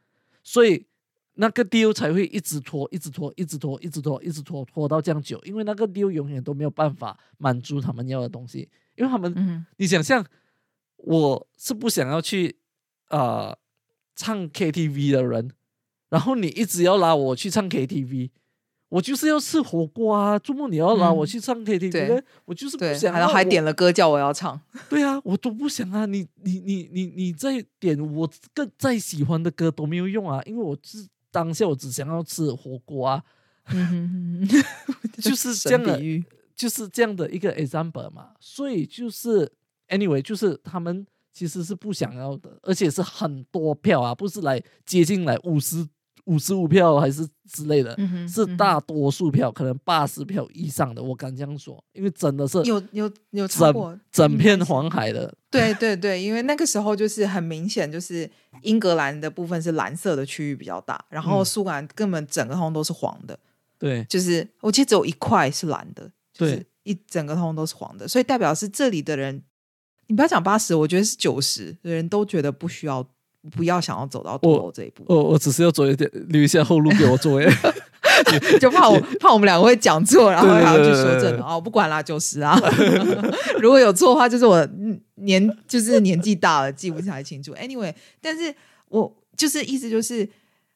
[0.43, 0.87] 所以
[1.35, 5.41] 那个 deal 才会一直拖、一直拖、一直拖、一直拖、一直拖，拖到这样久。
[5.45, 10.27] 因为那个 deal 永远都没有办法满足他们要的东西，因为他们，嗯你想象，
[10.99, 12.59] 我是不想要去
[13.09, 13.57] 呃
[14.15, 15.51] 唱 KTV 的人，
[16.11, 18.31] 然后你一直要拉我去唱 KTV。
[18.91, 20.39] 我就是要吃火锅啊！
[20.39, 23.19] 周末你要拉我嗯去唱 KTV，、我就是不，想要。
[23.19, 26.07] 然后还点了歌叫我要唱， 对啊，我都不想啊！
[26.07, 33.23] 你你你你你再点我更再喜欢的歌都没有用啊，因为我是当下我只想要吃火锅啊，
[35.21, 36.01] 就是这样的，
[36.57, 38.31] 就是这样的一个 example 嘛。
[38.41, 39.53] 所以就是
[39.89, 45.87] anyway，就是他们其实是不想要的，而且是很多票啊，不是来接近来五十
[46.25, 58.31] 五十五票还是之类的，嗯是大多数票，可能八十票以上的，我敢这样说，因为真的是有有有超过整片黄海的，对对对，因为那个时候就是很明显，就是
[58.63, 63.39] 英格兰的部分是蓝色的区域比较大，然后嗯苏格兰根本整个通都是黄的，
[63.79, 64.05] 对。
[64.05, 69.43] 就是我记得只有一块是蓝的，就是对一整个通都是黄的，所以代表是这里的人，
[70.09, 73.07] 你不要讲八十，我觉得是九十的人都觉得不需要，
[73.53, 77.49] 不要想要走到脱欧这一步，我我只是要走一点留一下后路给我做耶。
[78.61, 81.41] 就怕我怕我们两个会讲错，然后还要去对对对修正。
[81.41, 82.59] 哦，不管啦，九十啊，
[83.61, 87.55] 如果有错的话，就是我嗯年就是年纪大了，记不太清楚。
[87.55, 88.53] Anyway，但是
[88.89, 90.29] 我就是意思就是，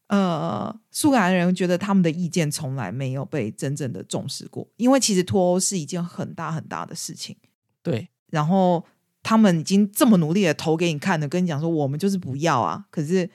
[0.07, 7.35] 呃，苏格兰人觉得他们的意见从来没有被真正的重视过，因为其实脱欧是一件很大很大的事情，
[7.83, 8.85] 对然后
[9.23, 13.29] 他们已经这么努力的投给你看了，跟你讲说我们就是不要啊，可是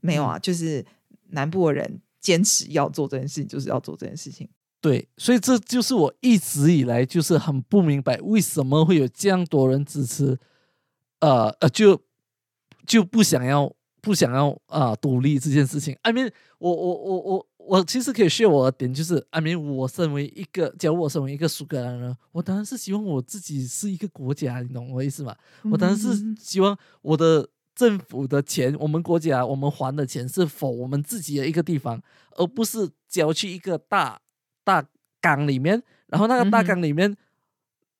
[0.00, 0.84] 没有啊，就是
[1.30, 4.48] 南部的人坚持要做这件事情，就是要做这件事情。
[4.80, 10.38] 对，所以这就是我一直以来就是很不明白，为什么会有这样多人支持，
[11.20, 12.00] 呃呃，就
[12.84, 15.96] 就不想要不想要啊、独立这件事情。
[16.02, 25.34] I mean，我我我我我其实可以 share 我的点，就是 I mean，我身为一个，假如我身为一个苏格兰人，我当然是希望我自己是一个国家，你懂我意思吗？
[25.70, 32.02] 我当然是嗯希望我的政府的钱，我们国家我们还的钱是否我们自己的一个地方，
[32.36, 34.20] 而不是交去一个大
[34.64, 34.84] 大
[35.20, 37.16] 缸里面，然后那个大缸里面、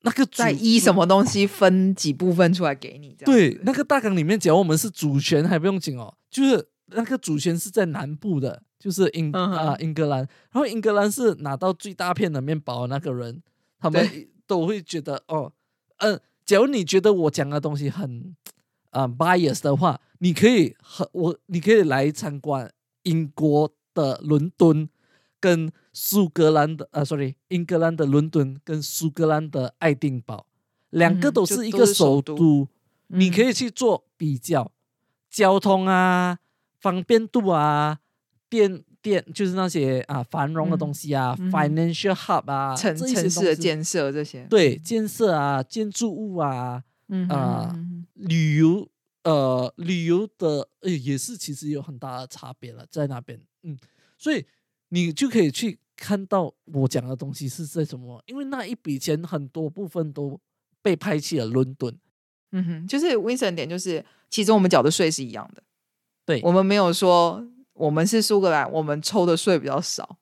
[0.01, 10.19] 那个主再依什么东西分几部分出来给你，对那个大缸里面，只要我们是主权还不用紧哦，就是那个主权是在南部的，就是英啊、英格兰，
[10.51, 13.41] 然后英格兰是拿到最大片的面包的那个人，
[13.79, 15.51] 他们都会觉得哦，
[15.97, 18.35] 嗯、假如你觉得我讲的东西很
[18.91, 22.71] 啊、bias 的话，你可以和我，你可以来参观
[23.03, 24.87] 英国的伦敦
[25.39, 30.45] 跟苏格兰的啊，sorry，英格兰的伦敦跟苏格兰的爱丁堡，
[30.91, 32.67] 两个嗯都是一个首首都都，
[33.07, 34.71] 你可嗯以去做比较，
[35.29, 36.37] 交通啊，
[36.83, 37.97] 方便度啊，
[38.49, 47.73] 电电就是那些啊繁荣的东西啊、嗯嗯 f i n a n c i a l hub 啊，城城市的建设这些，对建设啊、建筑物啊、嗯啊
[48.15, 48.87] 旅游
[49.23, 53.39] 呃旅游的呃也是其实有很大的差别了，在那边。
[53.63, 53.77] 嗯，
[54.17, 54.45] 所以
[54.89, 60.37] 你就可以去看到我讲的东西是在什么，因为那一笔钱很多部分都
[60.81, 61.97] 被派去了伦敦，
[62.51, 65.63] 嗯哼，就是 Winston 点就是，其实我们缴的税是一样的，
[66.25, 70.17] 对我们没有说我们是苏格兰，我们抽的税比较少，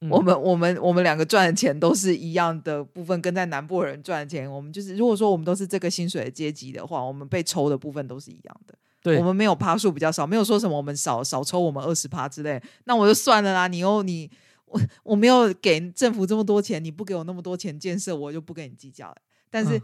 [0.00, 8.74] 嗯我们我们我们两个赚的钱都是一样的部分，跟在南部的人赚的钱，我们就是如果说我们都是这个薪水的阶级的话，我们被抽的部分都是一样的。
[9.02, 13.68] 对我们没有趴数比较少，没有说什么我们少少抽我们二十趴之类，那我就算了啦。
[13.68, 14.28] 你又你
[14.64, 19.16] 我我没有给政府这么多钱，你不给我那么多钱建设，我就不跟你计较了。
[19.48, 19.80] 但是、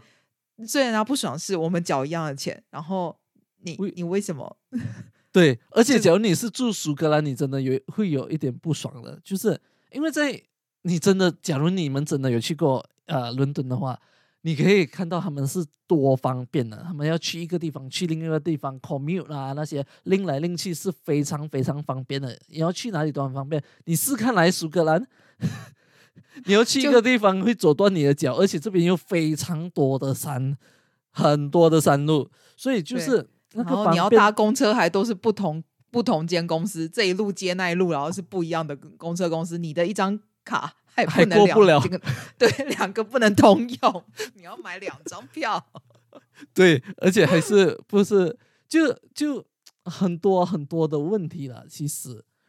[0.67, 3.17] 虽然他不爽是我们缴一样的钱，然后
[3.61, 4.57] 你你为什么？
[5.33, 9.59] 对，而且假如你是住苏格兰，你真的有会有一点不爽的，就是
[9.91, 10.41] 因为在
[10.83, 13.99] 你真的，假如你们真的有去过呃伦敦的话，
[14.41, 23.61] 你可以看到他们是多方便的，他们要去一个地方去另一个地方 commute 啊那些拎来拎去是非常非常方便的，你要去哪里都很方便。
[23.85, 25.05] 你试看来苏格兰。
[26.45, 30.55] 你要去一个地方会走断你的脚，而且这边有非常多的山，
[31.11, 42.01] 很多的山路，所以就是那然后你要搭公车还都是不同不同间公司，这一路接那一路，然后是不一样的公车公司，你的一张卡还还不能两过不了这个
[42.37, 44.03] 对，两个不能通用，
[44.35, 45.63] 你要买两张票。
[46.53, 48.37] 对，而且还是不是
[48.67, 49.43] 就就
[49.85, 51.65] 很多很多的问题了。
[51.69, 52.23] 其实，